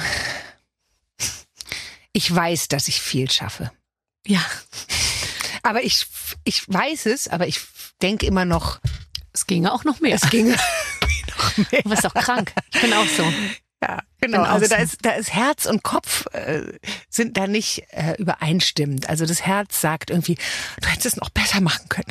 [2.16, 3.72] ich weiß, dass ich viel schaffe.
[4.26, 4.44] Ja,
[5.64, 6.08] Aber ich,
[6.46, 7.60] ich weiß es, aber ich
[8.02, 8.80] denke immer noch,
[9.34, 10.16] es ginge auch noch mehr.
[10.16, 10.56] es ginge.
[11.84, 12.54] Du bist doch krank.
[12.74, 13.32] Ich bin auch so.
[13.84, 14.44] Ja, genau.
[14.44, 16.64] Auch Also da ist, da ist Herz und Kopf äh,
[17.10, 19.10] sind da nicht äh, übereinstimmend.
[19.10, 20.38] Also das Herz sagt irgendwie,
[20.82, 22.08] du hättest es noch besser machen können.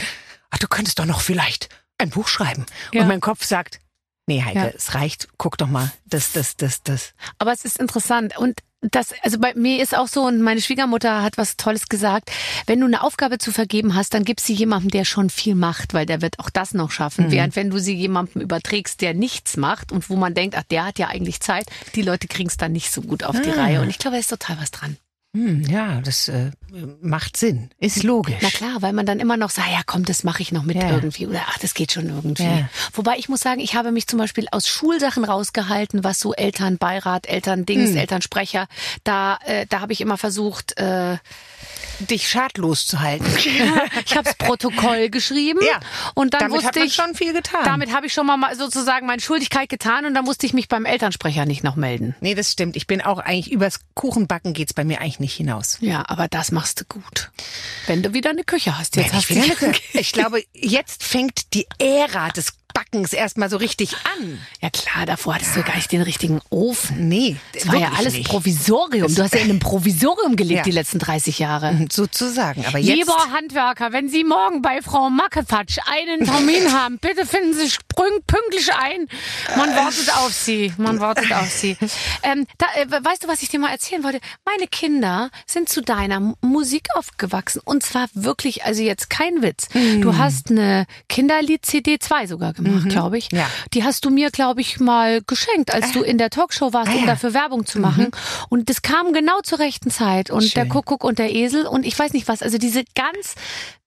[0.50, 2.66] Ach, du könntest doch noch vielleicht ein Buch schreiben.
[2.92, 3.02] Ja.
[3.02, 3.80] Und mein Kopf sagt,
[4.26, 4.66] nee, Heike, Ja.
[4.66, 5.28] es reicht.
[5.38, 7.14] Guck doch mal, das, das, das, das.
[7.38, 8.60] Aber es ist interessant und
[8.90, 12.30] das, also bei mir ist auch so, und meine Schwiegermutter hat was Tolles gesagt.
[12.66, 15.94] Wenn du eine Aufgabe zu vergeben hast, dann gib sie jemandem, der schon viel macht,
[15.94, 17.30] weil der wird auch das noch schaffen.
[17.30, 20.84] Während wenn du sie jemandem überträgst, der nichts macht und wo man denkt, ach, der
[20.84, 23.80] hat ja eigentlich Zeit, die Leute kriegen es dann nicht so gut auf die Reihe.
[23.80, 24.96] Und ich glaube, da ist total was dran.
[25.34, 26.52] Hm, ja, das äh,
[27.00, 27.70] macht Sinn.
[27.78, 28.36] Ist logisch.
[28.42, 30.76] Na klar, weil man dann immer noch sagt, ja komm, das mache ich noch mit
[30.76, 30.90] Ja.
[30.90, 32.42] irgendwie oder ach, das geht schon irgendwie.
[32.44, 32.68] Ja.
[32.92, 37.26] Wobei ich muss sagen, ich habe mich zum Beispiel aus Schulsachen rausgehalten, was so Elternbeirat,
[37.26, 37.96] Elterndings, Hm.
[37.98, 38.66] Elternsprecher,
[39.04, 41.18] da, äh, da habe ich immer versucht, äh,
[42.00, 43.24] Dich schadlos zu halten.
[44.04, 45.78] ich habe das Protokoll geschrieben Ja,
[46.14, 47.60] und dann damit wusste hat man ich, schon viel getan.
[47.64, 50.86] damit habe ich schon mal sozusagen meine Schuldigkeit getan und dann musste ich mich beim
[50.86, 52.16] Elternsprecher nicht noch melden.
[52.20, 52.74] Nee, das stimmt.
[52.74, 55.78] Ich bin auch eigentlich übers Kuchenbacken geht's bei mir eigentlich nicht hinaus.
[55.82, 57.30] Ja, aber das machst du gut.
[57.86, 58.96] Wenn du wieder eine Küche hast.
[58.96, 62.54] Jetzt Wenn hast ich, wieder du eine Küche- ich glaube, jetzt fängt die Ära des
[62.74, 64.38] Backens erstmal so richtig an.
[64.60, 67.08] Ja klar, davor hattest du gar nicht den richtigen Ofen.
[67.08, 68.28] Nee, Das war ja alles nicht.
[68.28, 69.14] Provisorium.
[69.14, 70.62] Du hast ja in einem Provisorium gelebt Ja.
[70.64, 71.86] die letzten 30 Jahre.
[71.90, 72.66] Sozusagen.
[72.66, 72.96] Aber jetzt.
[72.98, 77.70] Lieber Handwerker, wenn Sie morgen bei Frau Mackefatsch einen Termin haben, bitte finden Sie
[78.26, 79.06] pünktlich ein.
[79.56, 80.72] Man wartet auf Sie.
[80.76, 81.76] Man wartet auf Sie.
[82.26, 84.18] Ähm, da, äh, weißt du, was ich dir mal erzählen wollte?
[84.46, 87.60] Meine Kinder sind zu deiner Musik aufgewachsen.
[87.64, 89.68] Und zwar wirklich, also jetzt kein Witz.
[90.00, 93.30] Du hast eine Kinderlied-CD 2 sogar gemacht, glaube ich.
[93.32, 93.48] Ja.
[93.72, 96.94] Die hast du mir, glaube ich, mal geschenkt, als du in der Talkshow warst, Ah,
[96.94, 97.06] um ja.
[97.06, 98.10] dafür Werbung zu machen.
[98.48, 100.30] Und das kam genau zur rechten Zeit.
[100.30, 100.68] Und der Schön.
[100.70, 102.42] Kuckuck und der Esel und ich weiß nicht was.
[102.42, 103.34] Also diese ganz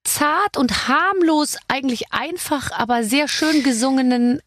[0.03, 4.39] zart und harmlos, eigentlich einfach, aber sehr schön gesungenen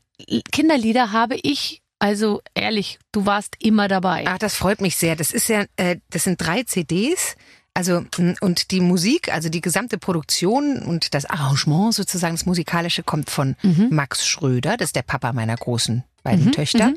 [0.52, 4.24] Kinderlieder habe ich, also ehrlich, du warst immer dabei.
[4.26, 5.16] Ach, das freut mich sehr.
[5.16, 7.36] Das ist ja, äh, das sind drei CDs.
[7.72, 8.04] Also
[8.40, 13.54] und die Musik, also die gesamte Produktion und das Arrangement sozusagen, das musikalische kommt von
[13.90, 16.92] Max Schröder, das ist der Papa meiner großen beiden Töchter.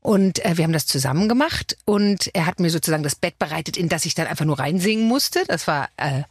[0.00, 3.76] Und äh, wir haben das zusammen gemacht und er hat mir sozusagen das Bett bereitet,
[3.76, 5.42] in das ich dann einfach nur reinsingen musste.
[5.48, 6.22] Das war äh,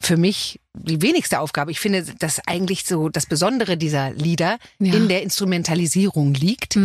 [0.00, 1.70] für mich die wenigste Aufgabe.
[1.70, 4.92] Ich finde, dass eigentlich so das Besondere dieser Lieder Ja.
[4.92, 6.76] in der Instrumentalisierung liegt.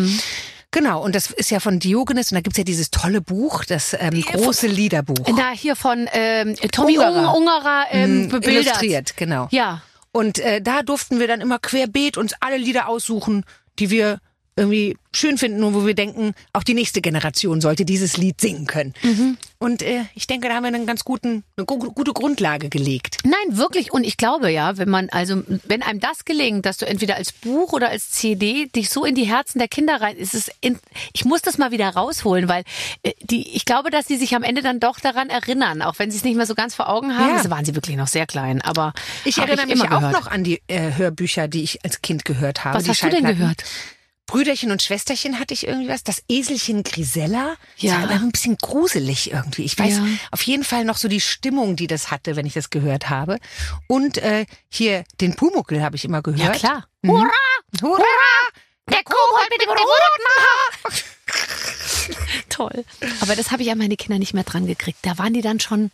[0.72, 3.96] Genau, und das ist ja von Diogenes und da gibt's ja dieses tolle Buch, das
[4.00, 5.26] ähm, große Liederbuch.
[5.36, 7.34] Da hier von ähm, Tommy Ungerer.
[7.36, 8.66] Ungerer, Ungerer ähm, Mm, bebildert.
[8.66, 9.48] illustriert, genau.
[9.52, 9.82] Ja.
[10.12, 13.46] Und äh, da durften wir dann immer querbeet uns alle Lieder aussuchen,
[13.80, 14.20] die wir
[14.60, 18.68] irgendwie schön finden und wo wir denken, auch die nächste Generation sollte dieses Lied singen
[18.68, 18.94] können.
[19.58, 23.18] Und äh, ich denke, da haben wir einen ganz guten, eine gu- gute Grundlage gelegt.
[23.24, 23.92] Nein, wirklich.
[23.92, 27.32] Und ich glaube ja, wenn man, also, wenn einem das gelingt, dass du entweder als
[27.32, 30.78] Buch oder als CD dich so in die Herzen der Kinder rein, ist es, in,
[31.14, 32.64] ich muss das mal wieder rausholen, weil
[33.02, 36.12] äh, die, ich glaube, dass die sich am Ende dann doch daran erinnern, auch wenn
[36.12, 37.30] sie es nicht mehr so ganz vor Augen haben.
[37.32, 37.38] Ja.
[37.38, 38.94] Also waren sie wirklich noch sehr klein, aber
[39.26, 40.14] Ich erinnere mich immer auch gehört.
[40.14, 42.78] noch an die äh, Hörbücher, die ich als Kind gehört habe.
[42.78, 43.64] Was hast du denn gehört?
[44.30, 46.04] Brüderchen und Schwesterchen hatte ich irgendwie was.
[46.04, 47.56] Das Eselchen Grisella.
[47.78, 48.02] Ja.
[48.02, 49.64] Das war ein bisschen gruselig irgendwie.
[49.64, 50.06] Ich weiß Ja.
[50.30, 53.40] auf jeden Fall noch so die Stimmung, die das hatte, wenn ich das gehört habe.
[53.88, 56.40] Und äh, hier den Pumuckel habe ich immer gehört.
[56.42, 56.88] Ja, klar.
[57.02, 57.10] Mhm.
[57.10, 57.30] Hurra!
[57.82, 58.04] Hurra!
[58.90, 61.04] Der Kobold mit dem roten
[62.50, 62.86] Toll.
[63.22, 65.00] Aber das habe ich an meine Kinder nicht mehr dran gekriegt.
[65.04, 65.92] Da waren die dann schon,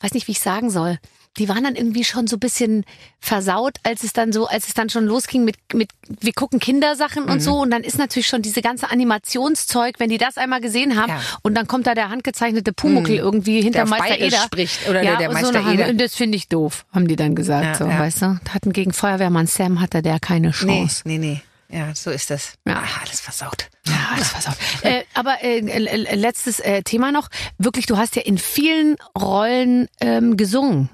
[0.00, 0.98] weiß nicht, wie ich sagen soll.
[1.38, 2.84] Die waren dann irgendwie schon so ein bisschen
[3.20, 7.24] versaut, als es dann so, als es dann schon losging mit, mit wir gucken Kindersachen
[7.24, 7.58] und so.
[7.58, 11.20] Und dann ist natürlich schon diese ganze Animationszeug, wenn die das einmal gesehen haben Ja.
[11.42, 14.38] und dann kommt da der handgezeichnete Pumuckel irgendwie hinter Der Meister Eder.
[14.38, 15.88] spricht, oder ja, der- der so Meister nach- Eder.
[15.88, 17.64] Und das finde ich doof, haben die dann gesagt.
[17.64, 17.98] Ja, so, ja.
[17.98, 18.40] weißt du?
[18.52, 21.02] Hatten gegen Feuerwehrmann Sam hatte der keine Nee, Chance.
[21.04, 21.40] nee, nee.
[21.68, 22.52] Ja, so ist das.
[22.64, 22.76] Ja.
[22.76, 23.66] Ah, alles versaut.
[23.88, 24.56] Ja, alles auf.
[24.84, 27.28] äh, aber äh, äh, letztes äh, Thema noch.
[27.58, 30.90] Wirklich, du hast ja in vielen Rollen ähm, gesungen.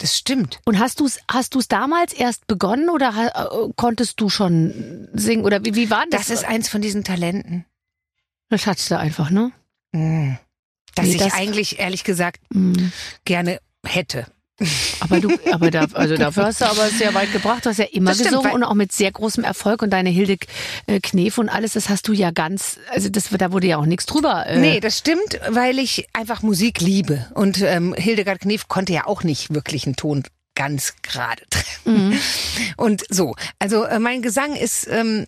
[0.00, 0.60] Das stimmt.
[0.64, 5.44] Und hast du es hast du's damals erst begonnen oder äh, konntest du schon singen?
[5.44, 6.28] Oder wie, wie war das?
[6.28, 7.66] Das ist eins von diesen Talenten.
[8.48, 9.52] das hattest du einfach, ne?
[9.92, 10.34] Mm.
[10.94, 12.92] Dass Nee, ich das- eigentlich, ehrlich gesagt, Mhm.
[13.24, 14.26] gerne hätte.
[15.00, 17.64] Aber du, aber da, also dafür hast du aber sehr weit gebracht.
[17.64, 19.82] Du hast ja immer Das gesungen und auch mit sehr großem Erfolg.
[19.82, 20.36] Und deine Hilde
[20.86, 23.86] äh, Knef und alles, das hast du ja ganz, also das, da wurde ja auch
[23.86, 24.46] nichts drüber.
[24.46, 27.26] Äh, Nee, das stimmt, weil ich einfach Musik liebe.
[27.34, 32.18] Und ähm, Hildegard Knef konnte ja auch nicht wirklich einen Ton ganz gerade treffen.
[32.76, 35.26] Und so, also äh, mein Gesang ist ähm,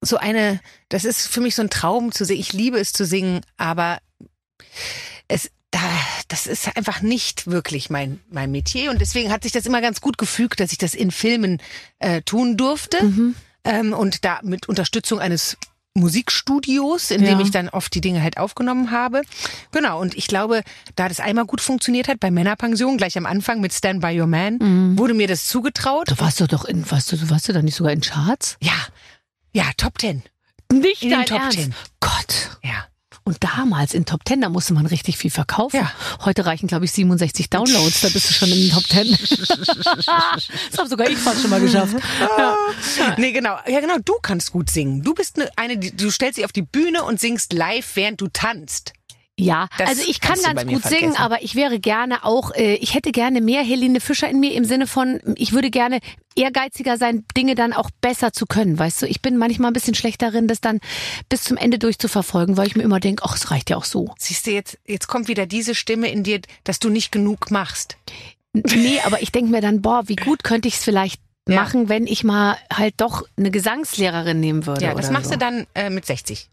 [0.00, 2.40] so eine, das ist für mich so ein Traum zu singen.
[2.40, 3.98] Ich liebe es zu singen, aber
[5.28, 5.80] es da,
[6.28, 8.90] das ist einfach nicht wirklich mein, mein Metier.
[8.92, 11.60] Und deswegen hat sich das immer ganz gut gefügt, dass ich das in Filmen
[11.98, 12.98] äh, tun durfte.
[13.64, 15.56] Ähm, und da mit Unterstützung eines
[15.94, 17.44] Musikstudios, in dem Ja.
[17.44, 19.22] ich dann oft die Dinge halt aufgenommen habe.
[19.72, 20.62] Genau, und ich glaube,
[20.96, 24.26] da das einmal gut funktioniert hat bei Männerpension, gleich am Anfang mit Stand By Your
[24.26, 26.10] Man, wurde mir das zugetraut.
[26.10, 28.56] Du warst doch doch in, warst du, warst du da nicht sogar in Charts?
[28.60, 28.72] Ja,
[29.54, 30.22] ja, Top Ten.
[30.72, 31.58] Nicht In dein Top Ernst.
[31.58, 31.74] 10.
[32.00, 32.58] Gott.
[32.62, 32.86] Ja.
[33.24, 35.76] Und damals in Top 10, da musste man richtig viel verkaufen.
[35.76, 35.92] Ja.
[36.24, 39.10] Heute reichen, glaube ich, 67 Downloads, da bist du schon in den Top 10.
[40.70, 41.96] das habe sogar ich fast schon mal geschafft.
[42.20, 42.56] Ja.
[43.16, 43.58] Nee, genau.
[43.66, 45.02] Ja, genau, du kannst gut singen.
[45.02, 48.20] Du bist eine, eine die, du stellst dich auf die Bühne und singst live, während
[48.20, 48.92] du tanzt.
[49.42, 51.16] Ja, Das also ich kann ganz gut singen, vergessen.
[51.16, 54.64] aber ich wäre gerne auch, äh, ich hätte gerne mehr Helene Fischer in mir im
[54.64, 56.00] Sinne von, ich würde gerne
[56.34, 59.06] ehrgeiziger sein, Dinge dann auch besser zu können, weißt du?
[59.06, 60.80] Ich bin manchmal ein bisschen schlecht darin, das dann
[61.28, 64.14] bis zum Ende durchzuverfolgen, weil ich mir immer denke, ach, es reicht ja auch so.
[64.18, 67.96] Siehst du, jetzt, jetzt kommt wieder diese Stimme in dir, dass du nicht genug machst.
[68.54, 71.56] Nee, aber ich denke mir dann, boah, wie gut könnte ich es vielleicht Ja.
[71.56, 74.84] machen, wenn ich mal halt doch eine Gesangslehrerin nehmen würde.
[74.84, 75.32] Ja, das machst so.
[75.32, 76.48] du dann äh, mit 60.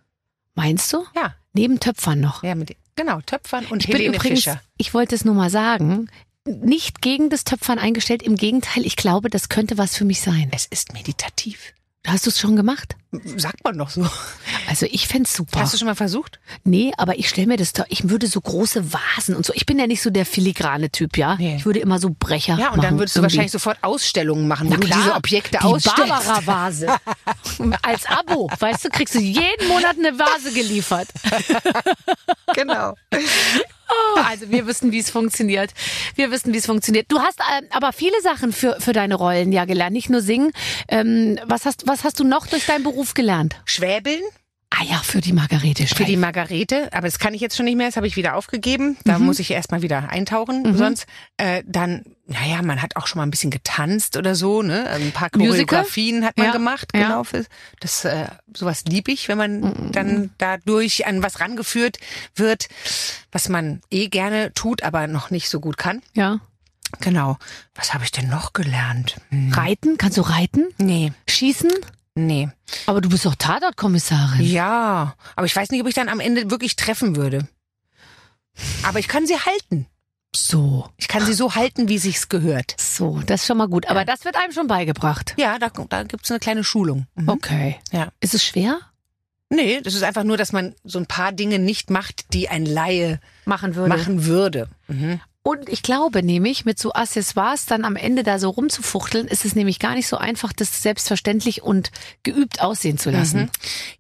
[0.56, 1.06] Meinst du?
[1.16, 1.36] Ja.
[1.54, 2.44] Neben Töpfern noch.
[2.44, 4.62] Ja, mit, genau, Töpfern und Ich bin Helene übrigens, Fischer.
[4.78, 6.10] ich wollte es nur mal sagen,
[6.46, 8.24] nicht gegen das Töpfern eingestellt.
[8.24, 10.50] Im Gegenteil, ich glaube, das könnte was für mich sein.
[10.54, 11.74] Es ist meditativ.
[12.12, 12.96] Hast du es schon gemacht?
[13.38, 14.08] Sagt man doch so.
[14.68, 15.60] Also ich fänd's super.
[15.60, 16.40] Hast du schon mal versucht?
[16.64, 19.54] Nee, aber ich stelle mir das doch, ich würde so große Vasen und so.
[19.56, 21.36] Ich bin ja nicht so der filigrane Typ, ja.
[21.38, 21.56] Nee.
[21.58, 24.68] Ich würde immer so Brecher Ja, und machen, dann würdest du wahrscheinlich sofort Ausstellungen machen,
[24.68, 25.98] wo Na du klar, diese Objekte die ausstellst.
[26.10, 26.88] Barbara-Vase.
[27.82, 31.08] Als Abo, weißt du, kriegst du jeden Monat eine Vase geliefert.
[32.54, 32.94] Genau.
[34.28, 35.72] Also wir wissen, wie es funktioniert.
[36.16, 37.08] Wir wissen, wie es funktioniert.
[37.10, 40.52] Du hast ähm, aber viele Sachen für, für deine Rollen ja gelernt, nicht nur singen.
[40.88, 43.56] Ähm, was, hast, was hast du noch durch deinen Beruf gelernt?
[43.66, 44.22] Schwäbeln
[44.72, 47.76] Ah ja, für die Margarete für die Margarete, aber das kann ich jetzt schon nicht
[47.76, 48.98] mehr, das habe ich wieder aufgegeben.
[49.04, 49.26] Da Mhm.
[49.26, 50.78] muss ich erstmal wieder eintauchen.
[50.78, 51.08] Sonst
[51.38, 54.88] äh, dann, naja, man hat auch schon mal ein bisschen getanzt oder so, ne?
[54.90, 55.66] Ein paar Musical?
[55.66, 57.02] Choreografien hat man Ja, gemacht, ja.
[57.02, 57.24] genau.
[57.24, 57.46] Für,
[57.80, 59.92] das äh, sowas lieb ich, wenn man Mhm.
[59.92, 61.98] dann dadurch an was rangeführt
[62.36, 62.68] wird,
[63.32, 66.04] was man eh gerne tut, aber noch nicht so gut kann.
[66.14, 66.40] Ja.
[67.02, 67.38] Genau.
[67.76, 69.18] Was habe ich denn noch gelernt?
[69.30, 69.52] Hm.
[69.54, 69.98] Reiten?
[69.98, 70.68] Kannst du reiten?
[70.78, 71.70] Nee, Schießen?
[72.26, 72.50] Nee.
[72.86, 74.46] Aber du bist doch Tatortkommissarin.
[74.46, 77.48] Ja, aber ich weiß nicht, ob ich dann am Ende wirklich treffen würde.
[78.84, 79.88] Aber ich kann sie halten.
[80.36, 80.88] So.
[80.98, 82.76] Ich kann sie so halten, wie sich's gehört.
[82.80, 83.88] So, das ist schon mal gut.
[83.88, 85.34] Aber das wird einem schon beigebracht.
[85.38, 87.08] Ja, da, da gibt's eine kleine Schulung.
[87.16, 87.30] Mhm.
[87.30, 87.80] Okay.
[87.92, 88.10] Ja.
[88.20, 88.80] Ist es schwer?
[89.50, 92.66] Nee, das ist einfach nur, dass man so ein paar Dinge nicht macht, die ein
[92.66, 93.90] Laie Machen würde.
[93.90, 94.70] machen würde.
[94.88, 95.20] Mhm.
[95.42, 99.56] Und ich glaube nämlich, mit so Accessoires dann am Ende da so rumzufuchteln, ist es
[99.56, 101.92] nämlich gar nicht so einfach, das selbstverständlich und
[102.24, 103.44] geübt aussehen zu lassen.
[103.44, 103.50] Mhm.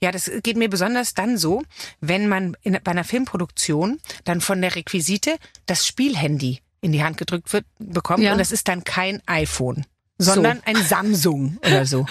[0.02, 1.64] Ja, das geht mir besonders dann so,
[2.02, 7.18] wenn man in, bei einer Filmproduktion dann von der Requisite das Spielhandy in die Hand
[7.18, 8.34] gedrückt wird, bekommt Ja.
[8.34, 9.86] und das ist dann kein iPhone,
[10.20, 12.06] sondern ein Samsung oder so.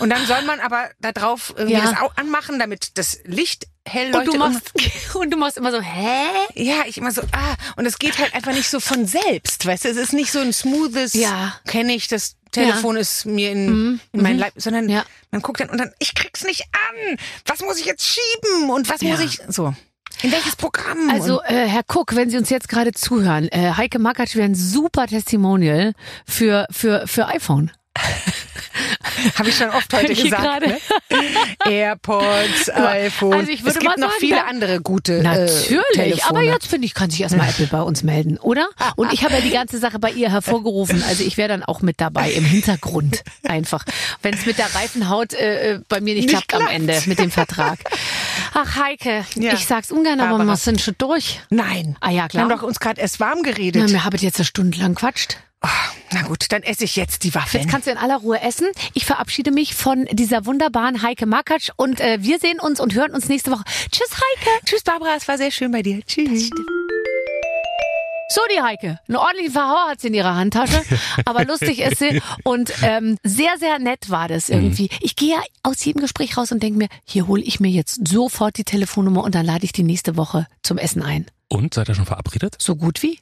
[0.00, 1.90] Und dann soll man aber da drauf irgendwie Ja.
[1.92, 4.34] das anmachen, damit das Licht hell Und leuchtet.
[4.34, 4.72] du machst,
[5.14, 6.26] und du machst immer so, hä?
[6.54, 9.84] ja, ich immer so, ah, und es geht halt einfach nicht so von selbst, weißt
[9.86, 11.54] du, es ist nicht so ein smoothes, Ja.
[11.66, 14.90] kenne ich, das Telefon ist mir in, in meinen Leib, sondern Mhm.
[14.90, 15.04] Ja.
[15.30, 17.16] man guckt dann und dann, ich krieg's nicht an,
[17.46, 19.10] was muss ich jetzt schieben und was Ja.
[19.10, 19.74] muss ich, so,
[20.22, 21.10] in welches Programm?
[21.10, 24.54] Also, äh, Herr Cook, wenn Sie uns jetzt gerade zuhören, äh, Heike Makatsch wäre ein
[24.54, 25.92] super Testimonial
[26.26, 27.70] für, für, für iPhone.
[29.36, 30.66] Habe ich schon oft heute Hier gesagt.
[30.66, 30.78] Ne?
[31.68, 33.32] AirPods, iPhone.
[33.34, 36.66] also ich würde es gibt mal noch sagen, viele andere gute Natürlich, äh, aber jetzt
[36.68, 38.68] finde ich, kann sich erstmal Apple bei uns melden, oder?
[38.96, 41.80] Und ich habe ja die ganze Sache bei ihr hervorgerufen, also ich wäre dann auch
[41.82, 43.84] mit dabei im Hintergrund einfach,
[44.22, 46.74] wenn es mit der Reifenhaut äh, äh, bei mir nicht, Nicht klappt, am klappt.
[46.74, 47.78] Ende mit dem Vertrag.
[48.54, 49.52] Ach Heike, Ja.
[49.54, 50.48] ich sag's ungern, aber Barbara.
[50.50, 51.40] wir sind schon durch.
[51.50, 51.96] Nein.
[52.00, 52.42] Ah ja, Wir klar.
[52.44, 53.82] haben doch uns gerade erst warm geredet.
[53.86, 55.38] Na, wir haben jetzt eine Stunde lang quatscht.
[55.60, 55.68] Ah,
[56.12, 57.62] na gut, dann esse ich jetzt die Waffeln.
[57.62, 58.68] Jetzt kannst du in aller Ruhe essen.
[58.94, 63.12] Ich verabschiede mich von dieser wunderbaren Heike Makatsch und äh, wir sehen uns und hören
[63.12, 63.64] uns nächste Woche.
[63.90, 64.50] Tschüss Heike.
[64.64, 66.00] Tschüss Barbara, es war sehr schön bei dir.
[66.06, 66.50] Tschüss.
[68.30, 69.00] So, die Heike.
[69.08, 70.82] Einen ordentlichen Verhauer hat sie in ihrer Handtasche,
[71.24, 74.90] aber lustig ist sie und ähm, sehr, sehr nett war das irgendwie.
[75.00, 78.06] Ich gehe ja aus jedem Gespräch raus und denke mir, hier hole ich mir jetzt
[78.06, 81.26] sofort die Telefonnummer und dann lade ich die nächste Woche zum Essen ein.
[81.50, 82.56] Und seid ihr schon verabredet?
[82.58, 83.18] So gut wie.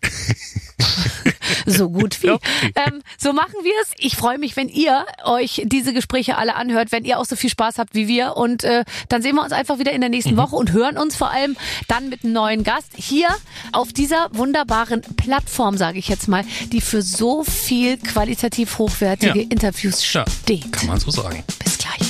[1.66, 2.30] so gut wie.
[2.30, 2.72] Okay.
[2.74, 3.90] Ähm, so machen wir es.
[3.98, 7.50] Ich freue mich, wenn ihr euch diese Gespräche alle anhört, wenn ihr auch so viel
[7.50, 8.36] Spaß habt wie wir.
[8.36, 11.14] Und äh, dann sehen wir uns einfach wieder in der nächsten Woche und hören uns
[11.14, 11.56] vor allem
[11.86, 13.28] dann mit einem neuen Gast hier
[13.70, 19.46] auf dieser wunderbaren Plattform, sage ich jetzt mal, die für so viel qualitativ hochwertige Ja.
[19.50, 20.72] Interviews Ja, steht.
[20.72, 21.44] kann man so sagen.
[21.62, 22.00] Bis gleich.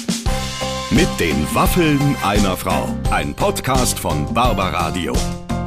[0.90, 2.88] Mit den Waffeln einer Frau.
[3.10, 5.14] Ein Podcast von Barbaradio.